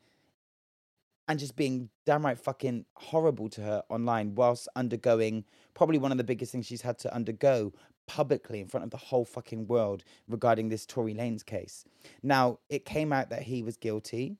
[1.28, 6.24] and just being downright fucking horrible to her online whilst undergoing probably one of the
[6.24, 7.72] biggest things she's had to undergo
[8.06, 11.84] publicly in front of the whole fucking world regarding this Tory Lanez case.
[12.22, 14.36] Now, it came out that he was guilty.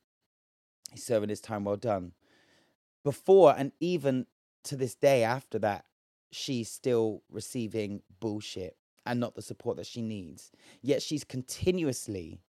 [0.93, 2.13] He's serving his time well done.
[3.07, 4.25] Before and even
[4.65, 5.85] to this day after that,
[6.29, 10.51] she's still receiving bullshit and not the support that she needs.
[10.81, 12.41] Yet she's continuously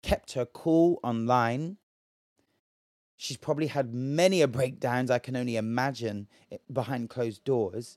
[0.00, 1.78] kept her cool online
[3.16, 7.96] She's probably had many a breakdowns I can only imagine eh, behind closed doors.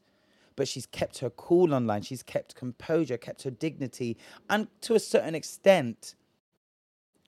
[0.55, 2.03] But she's kept her cool online.
[2.03, 4.17] She's kept composure, kept her dignity,
[4.51, 6.15] and to a certain extent,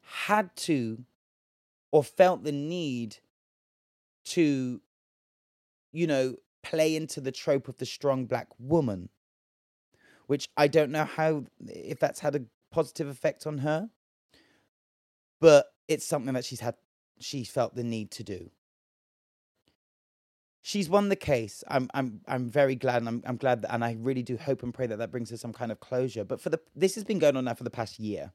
[0.04, 1.06] had to
[1.92, 3.18] or felt the need
[4.32, 4.82] to,
[5.92, 9.10] you know, play into the trope of the strong black woman,
[10.28, 13.90] which I don't know how, if that's had a positive effect on her,
[15.40, 16.76] but it's something that she's had
[17.20, 18.52] she felt the need to do.
[20.62, 21.64] She's won the case.
[21.68, 24.64] I'm I'm I'm very glad, and I'm I'm glad that, and I really do hope
[24.64, 26.26] and pray that that brings her some kind of closure.
[26.26, 28.34] But for the this has been going on now for the past year.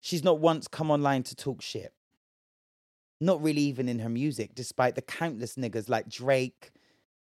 [0.00, 1.92] She's not once come online to talk shit.
[3.20, 6.70] Not really even in her music, despite the countless niggas like Drake,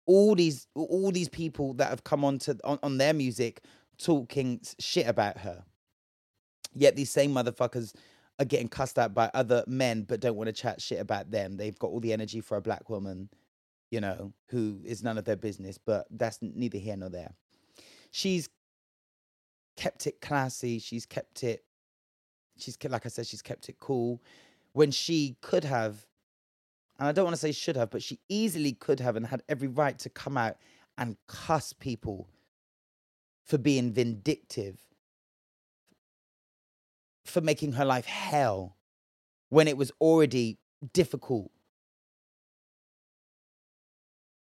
[0.07, 3.63] all these all these people that have come on to on, on their music
[3.99, 5.65] talking shit about her.
[6.75, 7.95] Yet these same motherfuckers
[8.39, 11.57] are getting cussed out by other men but don't want to chat shit about them.
[11.57, 13.29] They've got all the energy for a black woman,
[13.91, 17.33] you know, who is none of their business, but that's neither here nor there.
[18.11, 18.49] She's
[19.77, 20.79] kept it classy.
[20.79, 21.65] She's kept it,
[22.59, 24.23] she's, like I said, she's kept it cool.
[24.75, 26.05] When she could have,
[26.99, 29.43] and I don't want to say should have, but she easily could have and had
[29.49, 30.59] every right to come out
[30.99, 32.29] and cuss people
[33.45, 34.85] for being vindictive
[37.25, 38.77] for making her life hell
[39.49, 40.59] when it was already
[40.93, 41.51] difficult.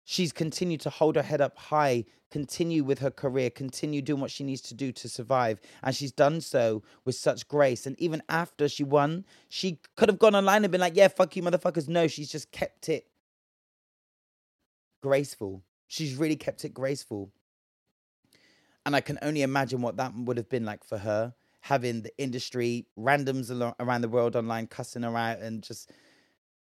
[0.06, 4.32] She's continued to hold her head up high, continue with her career, continue doing what
[4.32, 5.62] she needs to do to survive.
[5.82, 7.86] And she's done so with such grace.
[7.86, 11.36] And even after she won, she could have gone online and been like, yeah, fuck
[11.36, 11.88] you, motherfuckers.
[11.88, 13.08] No, she's just kept it
[15.02, 15.64] graceful.
[15.88, 17.32] She's really kept it graceful.
[18.86, 21.34] And I can only imagine what that would have been like for her
[21.64, 23.50] having the industry randoms
[23.80, 25.90] around the world online cussing her out and just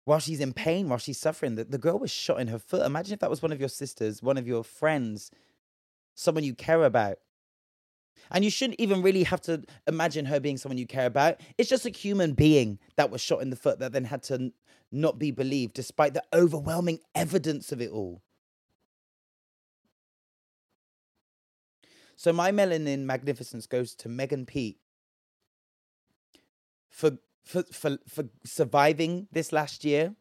[0.06, 1.56] while she's in pain, while she's suffering.
[1.56, 2.86] The, the girl was shot in her foot.
[2.86, 5.32] Imagine if that was one of your sisters, one of your friends,
[6.14, 7.18] someone you care about.
[8.32, 11.41] And you shouldn't even really have to imagine her being someone you care about.
[11.58, 14.51] It's just a human being that was shot in the foot that then had to
[14.91, 18.22] not be believed despite the overwhelming evidence of it all.
[22.16, 24.80] So my melanin magnificence goes to Megan Pete
[26.89, 30.16] for for for, for surviving this last year?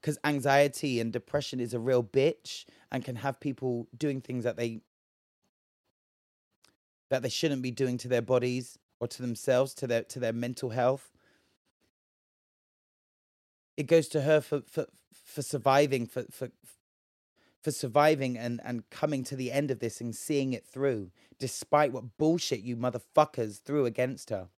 [0.00, 4.56] Because anxiety and depression is a real bitch and can have people doing things that
[4.56, 4.82] they
[7.08, 10.32] that they shouldn't be doing to their bodies or to themselves to their to their
[10.32, 11.10] mental health.
[13.76, 16.50] It goes to her for for for surviving for for
[17.62, 21.92] for surviving and and coming to the end of this and seeing it through despite
[21.92, 24.48] what bullshit you motherfuckers threw against her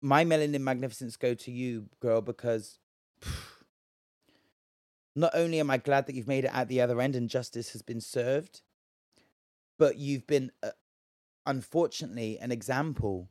[0.00, 2.78] my melanin magnificence go to you, girl, because
[5.16, 7.72] not only am I glad that you've made it at the other end and justice
[7.72, 8.62] has been served,
[9.78, 10.70] but you've been, uh,
[11.46, 13.28] unfortunately, an example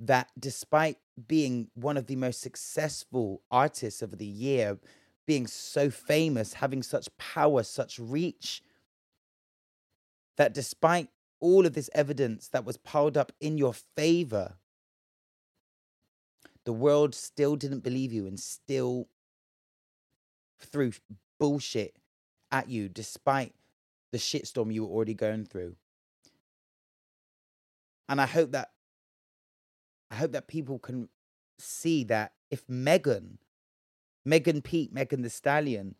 [0.00, 0.98] that despite
[1.28, 4.78] being one of the most successful artists of the year,
[5.26, 8.62] being so famous, having such power, such reach,
[10.36, 11.08] that despite
[11.40, 14.56] all of this evidence that was piled up in your favor,
[16.64, 19.08] the world still didn't believe you and still
[20.60, 20.92] threw
[21.38, 21.96] bullshit
[22.50, 23.54] at you despite
[24.12, 25.74] the shitstorm you were already going through.
[28.08, 28.70] And I hope that
[30.10, 31.08] I hope that people can
[31.58, 33.38] see that if Megan,
[34.26, 35.94] Megan Pete, Megan Thee Stallion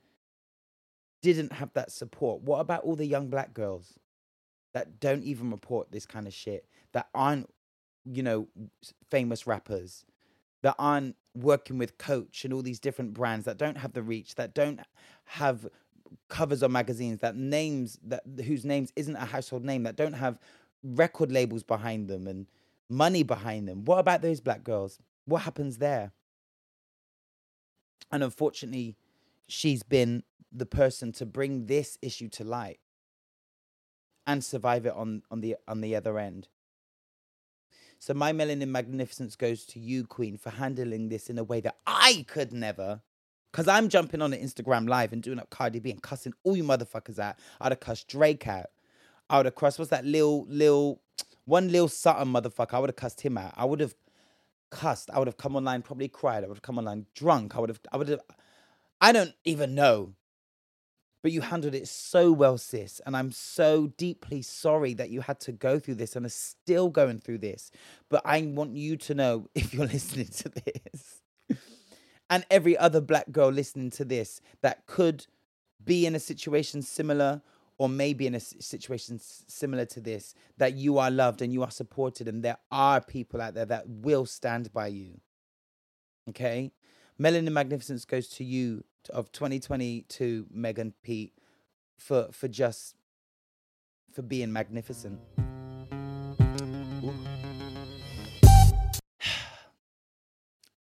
[1.23, 3.99] didn't have that support, what about all the young black girls
[4.75, 7.49] that don't even report this kind of shit, that aren't,
[8.05, 8.49] you know,
[9.11, 10.05] famous rappers,
[10.63, 14.35] that aren't working with Coach and all these different brands that don't have the reach,
[14.37, 14.81] that don't
[15.25, 15.69] have
[16.29, 20.39] covers on magazines, that names that whose names isn't a household name, that don't have
[20.83, 22.47] record labels behind them and
[22.89, 23.85] money behind them.
[23.85, 24.99] What about those black girls?
[25.25, 26.13] What happens there?
[28.11, 28.97] And unfortunately,
[29.49, 32.79] she's been the person to bring this issue to light
[34.27, 36.49] and survive it on, on the on the other end.
[38.03, 41.77] So my melanin magnificence goes to you, Queen, for handling this in a way that
[41.87, 43.01] I could never.
[43.53, 46.57] Cause I'm jumping on an Instagram live and doing up Cardi B and cussing all
[46.57, 47.37] you motherfuckers out.
[47.61, 48.71] I'd have cussed Drake out.
[49.31, 51.01] I would have cussed what's that lil lil
[51.45, 52.75] one lil Sutton motherfucker.
[52.75, 53.55] I would have cussed him out.
[53.57, 53.95] I would have
[54.71, 55.09] cussed.
[55.15, 56.43] I would have come online, probably cried.
[56.43, 57.55] I would have come online drunk.
[57.55, 58.21] I would have I would have
[59.01, 60.15] I don't even know.
[61.23, 63.01] But you handled it so well, sis.
[63.07, 66.91] And I'm so deeply sorry that you had to go through this and are still
[66.91, 67.71] going through this.
[68.09, 71.23] But I want you to know if you're listening to this
[72.31, 75.27] and every other black girl listening to this that could
[75.85, 77.43] be in a situation similar
[77.79, 81.71] or maybe in a situation similar to this that you are loved and you are
[81.71, 85.21] supported and there are people out there that will stand by you
[86.29, 86.71] okay
[87.21, 91.33] melanin magnificence goes to you of 2022, Megan Pete,
[91.97, 92.95] for for just
[94.13, 95.21] for being magnificent.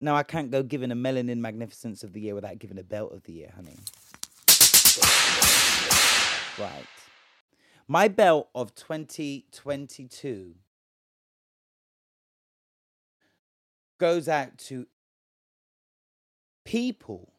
[0.01, 3.12] Now I can't go giving a melanin magnificence of the year without giving a belt
[3.12, 3.76] of the year, honey.
[6.57, 6.86] Right.
[7.86, 10.55] My belt of 2022
[13.97, 14.88] goes out to
[16.64, 17.34] people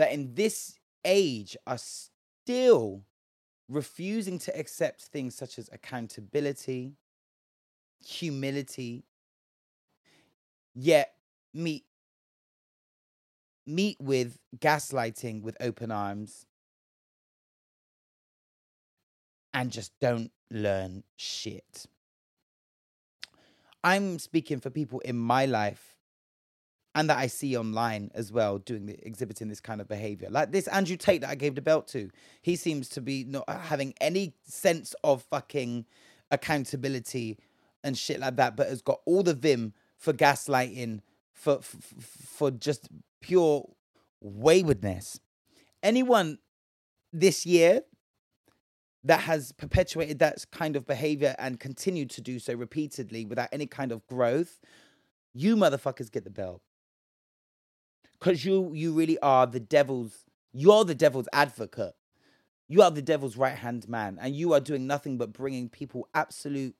[0.00, 3.02] that in this age are still
[3.68, 6.94] refusing to accept things such as accountability,
[8.02, 9.04] humility,
[10.74, 11.12] yet
[11.52, 11.84] meet
[13.66, 16.46] meet with gaslighting with open arms
[19.52, 21.84] and just don't learn shit.
[23.84, 25.89] I'm speaking for people in my life
[26.94, 30.28] and that I see online as well, doing the exhibiting this kind of behavior.
[30.30, 32.10] Like this Andrew Tate that I gave the belt to,
[32.42, 35.86] he seems to be not uh, having any sense of fucking
[36.30, 37.38] accountability
[37.84, 41.00] and shit like that, but has got all the vim for gaslighting,
[41.32, 42.88] for for, for just
[43.20, 43.68] pure
[44.20, 45.20] waywardness.
[45.82, 46.38] Anyone
[47.12, 47.82] this year
[49.04, 53.66] that has perpetuated that kind of behavior and continued to do so repeatedly without any
[53.66, 54.60] kind of growth,
[55.32, 56.60] you motherfuckers get the belt
[58.20, 61.94] because you you really are the devil's you're the devil's advocate.
[62.68, 66.08] You are the devil's right hand man and you are doing nothing but bringing people
[66.14, 66.76] absolute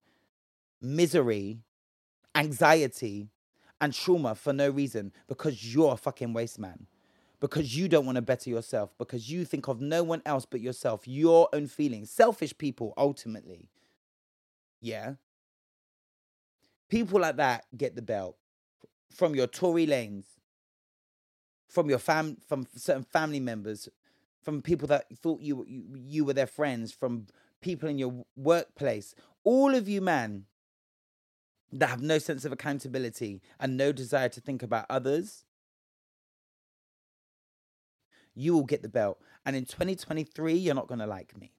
[0.80, 1.62] misery
[2.34, 3.28] anxiety
[3.80, 6.86] and trauma for no reason because you're a fucking waste man.
[7.40, 8.90] Because you don't want to better yourself.
[8.98, 12.10] Because you think of no one else but yourself your own feelings.
[12.10, 13.70] Selfish people ultimately.
[14.82, 15.14] Yeah?
[16.90, 18.36] People like that get the belt
[19.10, 20.24] from your Tory Lanez
[21.70, 23.88] from your fam from certain family members,
[24.42, 27.26] from people that thought you you, you were their friends, from
[27.60, 29.14] people in your workplace.
[29.44, 30.44] All of you, man,
[31.72, 35.44] that have no sense of accountability and no desire to think about others,
[38.34, 39.20] you will get the belt.
[39.46, 41.52] And in 2023, you're not going to like me.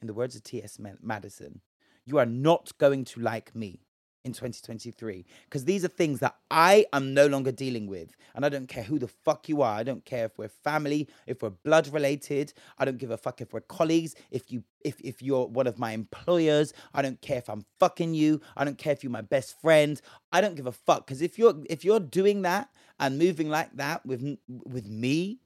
[0.00, 0.78] In the words of T.S.
[1.00, 1.60] Madison,
[2.04, 3.85] you are not going to like me
[4.26, 8.14] in 2023 because these are things that I am no longer dealing with.
[8.34, 9.74] And I don't care who the fuck you are.
[9.74, 12.52] I don't care if we're family, if we're blood related.
[12.78, 15.78] I don't give a fuck if we're colleagues, if you if if you're one of
[15.78, 16.74] my employers.
[16.92, 18.40] I don't care if I'm fucking you.
[18.56, 20.00] I don't care if you're my best friend.
[20.32, 22.68] I don't give a fuck cuz if you're if you're doing that
[22.98, 25.38] and moving like that with with me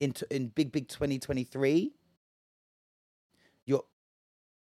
[0.00, 1.92] into in big big 2023
[3.64, 3.84] you're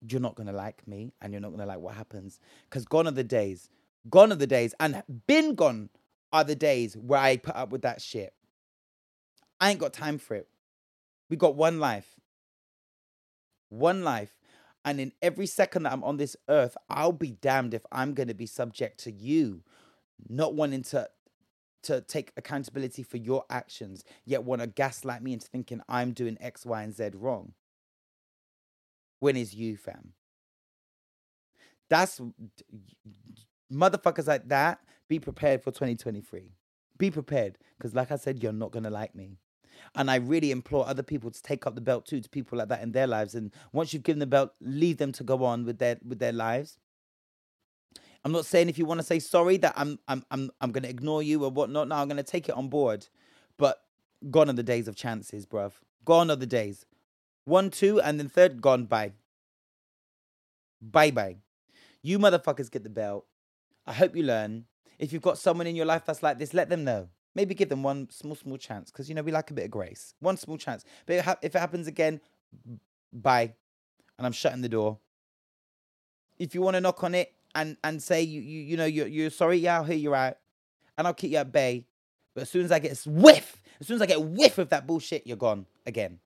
[0.07, 2.39] you're not going to like me and you're not going to like what happens.
[2.69, 3.69] Because gone are the days,
[4.09, 5.89] gone are the days, and been gone
[6.31, 8.33] are the days where I put up with that shit.
[9.59, 10.47] I ain't got time for it.
[11.29, 12.19] We got one life.
[13.69, 14.35] One life.
[14.85, 18.27] And in every second that I'm on this earth, I'll be damned if I'm going
[18.27, 19.63] to be subject to you
[20.29, 21.09] not wanting to
[21.83, 26.37] to take accountability for your actions, yet want to gaslight me into thinking I'm doing
[26.39, 27.51] X, Y, and Z wrong
[29.23, 30.11] when it's you, fam.
[31.89, 32.19] That's
[33.71, 34.79] motherfuckers like that.
[35.07, 36.51] Be prepared for 2023.
[36.97, 39.37] Be prepared, because like I said, you're not gonna like me.
[39.95, 42.67] And I really implore other people to take up the belt too to people like
[42.67, 43.33] that in their lives.
[43.33, 46.33] And once you've given the belt, leave them to go on with their with their
[46.33, 46.77] lives.
[48.25, 50.89] I'm not saying if you want to say sorry that I'm I'm I'm I'm gonna
[50.89, 51.87] ignore you or whatnot.
[51.87, 53.07] No, I'm gonna take it on board.
[53.57, 53.77] But
[54.29, 55.71] gone are the days of chances, bruv.
[56.03, 56.85] Gone are the days.
[57.45, 58.85] One, two, and then third gone.
[58.85, 59.13] Bye.
[60.81, 61.37] Bye bye.
[62.01, 63.25] You motherfuckers get the belt.
[63.85, 64.65] I hope you learn.
[64.99, 67.09] If you've got someone in your life that's like this, let them know.
[67.35, 69.71] Maybe give them one small, small chance because, you know, we like a bit of
[69.71, 70.13] grace.
[70.19, 70.85] One small chance.
[71.05, 72.21] But if it happens again,
[73.11, 73.53] bye.
[74.17, 74.99] And I'm shutting the door.
[76.37, 79.07] If you want to knock on it, and and say you you you know you're
[79.07, 79.57] you're sorry.
[79.57, 80.37] Yeah, I'll hear you out,
[80.97, 81.85] and I'll keep you at bay.
[82.33, 84.57] But as soon as I get a whiff, as soon as I get a whiff
[84.57, 86.19] of that bullshit, you're gone again.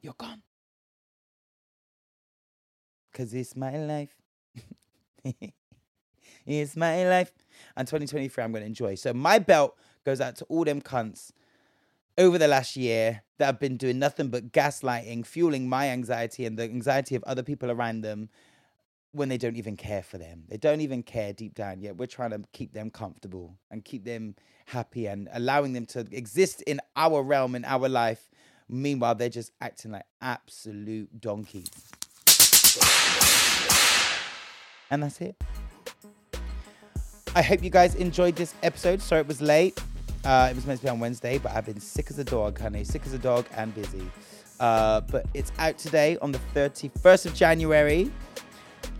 [0.00, 0.42] You're gone.
[3.12, 4.14] Cause it's my life.
[6.46, 7.32] it's my life.
[7.76, 8.94] And 2023, I'm gonna enjoy.
[8.94, 11.32] So my belt goes out to all them cunts
[12.16, 16.58] over the last year that have been doing nothing but gaslighting, fueling my anxiety and
[16.58, 18.28] the anxiety of other people around them
[19.12, 20.44] when they don't even care for them.
[20.48, 24.04] They don't even care deep down, yet we're trying to keep them comfortable and keep
[24.04, 24.34] them
[24.66, 28.28] happy and allowing them to exist in our realm, in our life.
[28.68, 31.70] Meanwhile, they're just acting like absolute donkeys.
[34.90, 35.36] And that's it.
[37.34, 39.00] I hope you guys enjoyed this episode.
[39.00, 39.80] Sorry it was late.
[40.24, 42.58] Uh, it was meant to be on Wednesday, but I've been sick as a dog,
[42.58, 42.84] honey.
[42.84, 44.02] Sick as a dog and busy.
[44.58, 48.10] Uh, but it's out today on the 31st of January.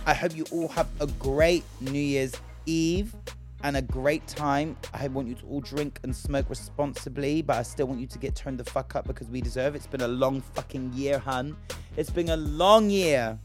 [0.07, 2.35] I hope you all have a great New Year's
[2.67, 3.15] Eve
[3.63, 4.77] and a great time.
[4.93, 8.19] I want you to all drink and smoke responsibly, but I still want you to
[8.19, 9.79] get turned the fuck up because we deserve it.
[9.79, 11.57] It's been a long fucking year, hun.
[11.97, 13.39] It's been a long year.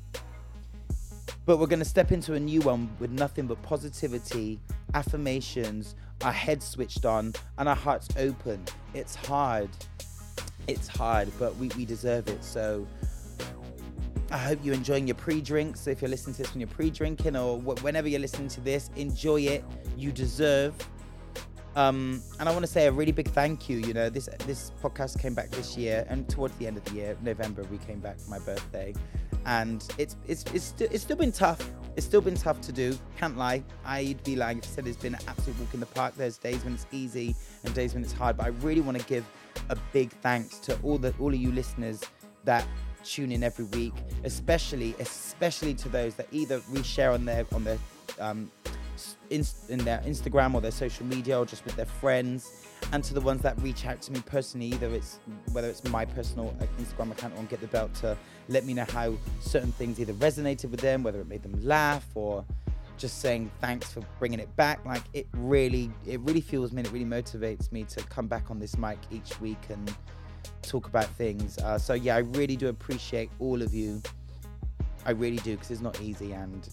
[1.45, 4.59] But we're going to step into a new one with nothing but positivity,
[4.93, 8.63] affirmations, our heads switched on, and our hearts open.
[8.93, 9.69] It's hard.
[10.67, 12.43] It's hard, but we, we deserve it.
[12.43, 12.87] So
[14.33, 15.85] I hope you're enjoying your pre drinks.
[15.85, 18.61] If you're listening to this when you're pre drinking or wh- whenever you're listening to
[18.61, 19.63] this, enjoy it.
[19.95, 20.73] You deserve.
[21.75, 23.77] Um, and I want to say a really big thank you.
[23.77, 26.93] You know, this this podcast came back this year, and towards the end of the
[26.93, 28.95] year, November, we came back for my birthday,
[29.45, 31.69] and it's it's it's still it's still been tough.
[31.95, 32.97] It's still been tough to do.
[33.19, 33.63] Can't lie.
[33.85, 36.15] I'd be lying if I said it's been an absolute walk in the park.
[36.17, 38.37] There's days when it's easy and days when it's hard.
[38.37, 39.25] But I really want to give
[39.69, 42.01] a big thanks to all the all of you listeners
[42.45, 42.65] that
[43.03, 43.93] tune in every week,
[44.23, 47.77] especially especially to those that either reshare on their on their
[48.19, 48.51] um,
[49.29, 53.13] in, in their Instagram or their social media or just with their friends, and to
[53.13, 55.19] the ones that reach out to me personally, either it's
[55.51, 58.17] whether it's my personal uh, Instagram account or Get the Belt to
[58.49, 62.05] let me know how certain things either resonated with them, whether it made them laugh
[62.15, 62.45] or
[62.97, 64.85] just saying thanks for bringing it back.
[64.85, 68.51] Like it really, it really fuels me and it really motivates me to come back
[68.51, 69.93] on this mic each week and
[70.63, 71.57] talk about things.
[71.57, 74.01] Uh, so yeah, I really do appreciate all of you.
[75.05, 76.67] I really do because it's not easy and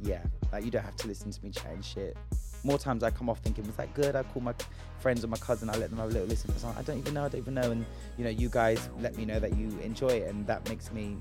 [0.00, 0.22] yeah,
[0.52, 2.16] like you don't have to listen to me chatting shit.
[2.64, 4.14] More times I come off thinking, was that good?
[4.14, 4.54] I call my
[5.00, 6.52] friends or my cousin, I let them have a little listen.
[6.52, 7.70] For I don't even know, I don't even know.
[7.70, 7.84] And
[8.16, 11.16] you know, you guys let me know that you enjoy it, and that makes me,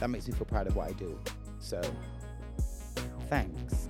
[0.00, 1.18] that makes me feel proud of what I do.
[1.58, 1.80] So,
[3.28, 3.88] thanks.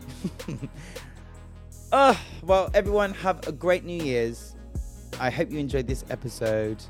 [1.93, 4.55] uh, well, everyone, have a great New Year's.
[5.18, 6.82] I hope you enjoyed this episode,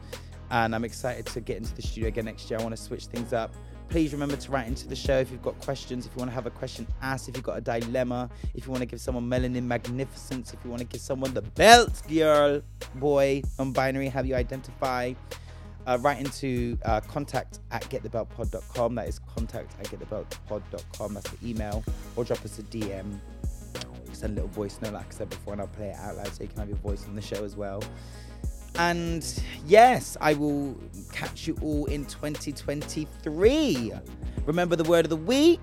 [0.51, 2.59] and I'm excited to get into the studio again next year.
[2.59, 3.55] I want to switch things up.
[3.89, 6.35] Please remember to write into the show if you've got questions, if you want to
[6.35, 9.29] have a question asked, if you've got a dilemma, if you want to give someone
[9.29, 12.61] melanin magnificence, if you want to give someone the belt, girl,
[12.97, 15.13] boy, non binary, have you identify.
[15.87, 18.97] Uh, write into uh, contact at getthebeltpod.com.
[18.97, 21.15] That is contact at getthebeltpod.com.
[21.15, 21.85] That's the email.
[22.17, 23.21] Or drop us a DM.
[24.13, 26.27] Send a little voice note, like I said before, and I'll play it out loud
[26.27, 27.81] so you can have your voice on the show as well.
[28.79, 30.77] And yes, I will
[31.13, 33.93] catch you all in 2023.
[34.45, 35.61] Remember the word of the week.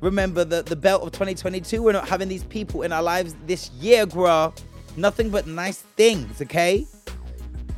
[0.00, 1.82] Remember the, the belt of 2022.
[1.82, 4.56] We're not having these people in our lives this year, bruh.
[4.96, 6.86] Nothing but nice things, okay?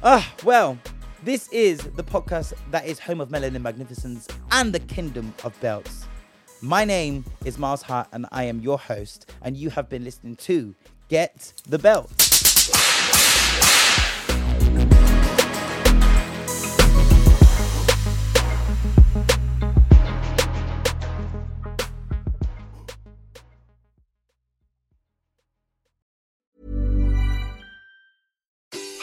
[0.03, 0.79] Ah, well,
[1.25, 6.07] this is the podcast that is home of Melanin Magnificence and the Kingdom of Belts.
[6.63, 10.37] My name is Miles Hart, and I am your host, and you have been listening
[10.37, 10.75] to
[11.09, 12.30] Get the Belt.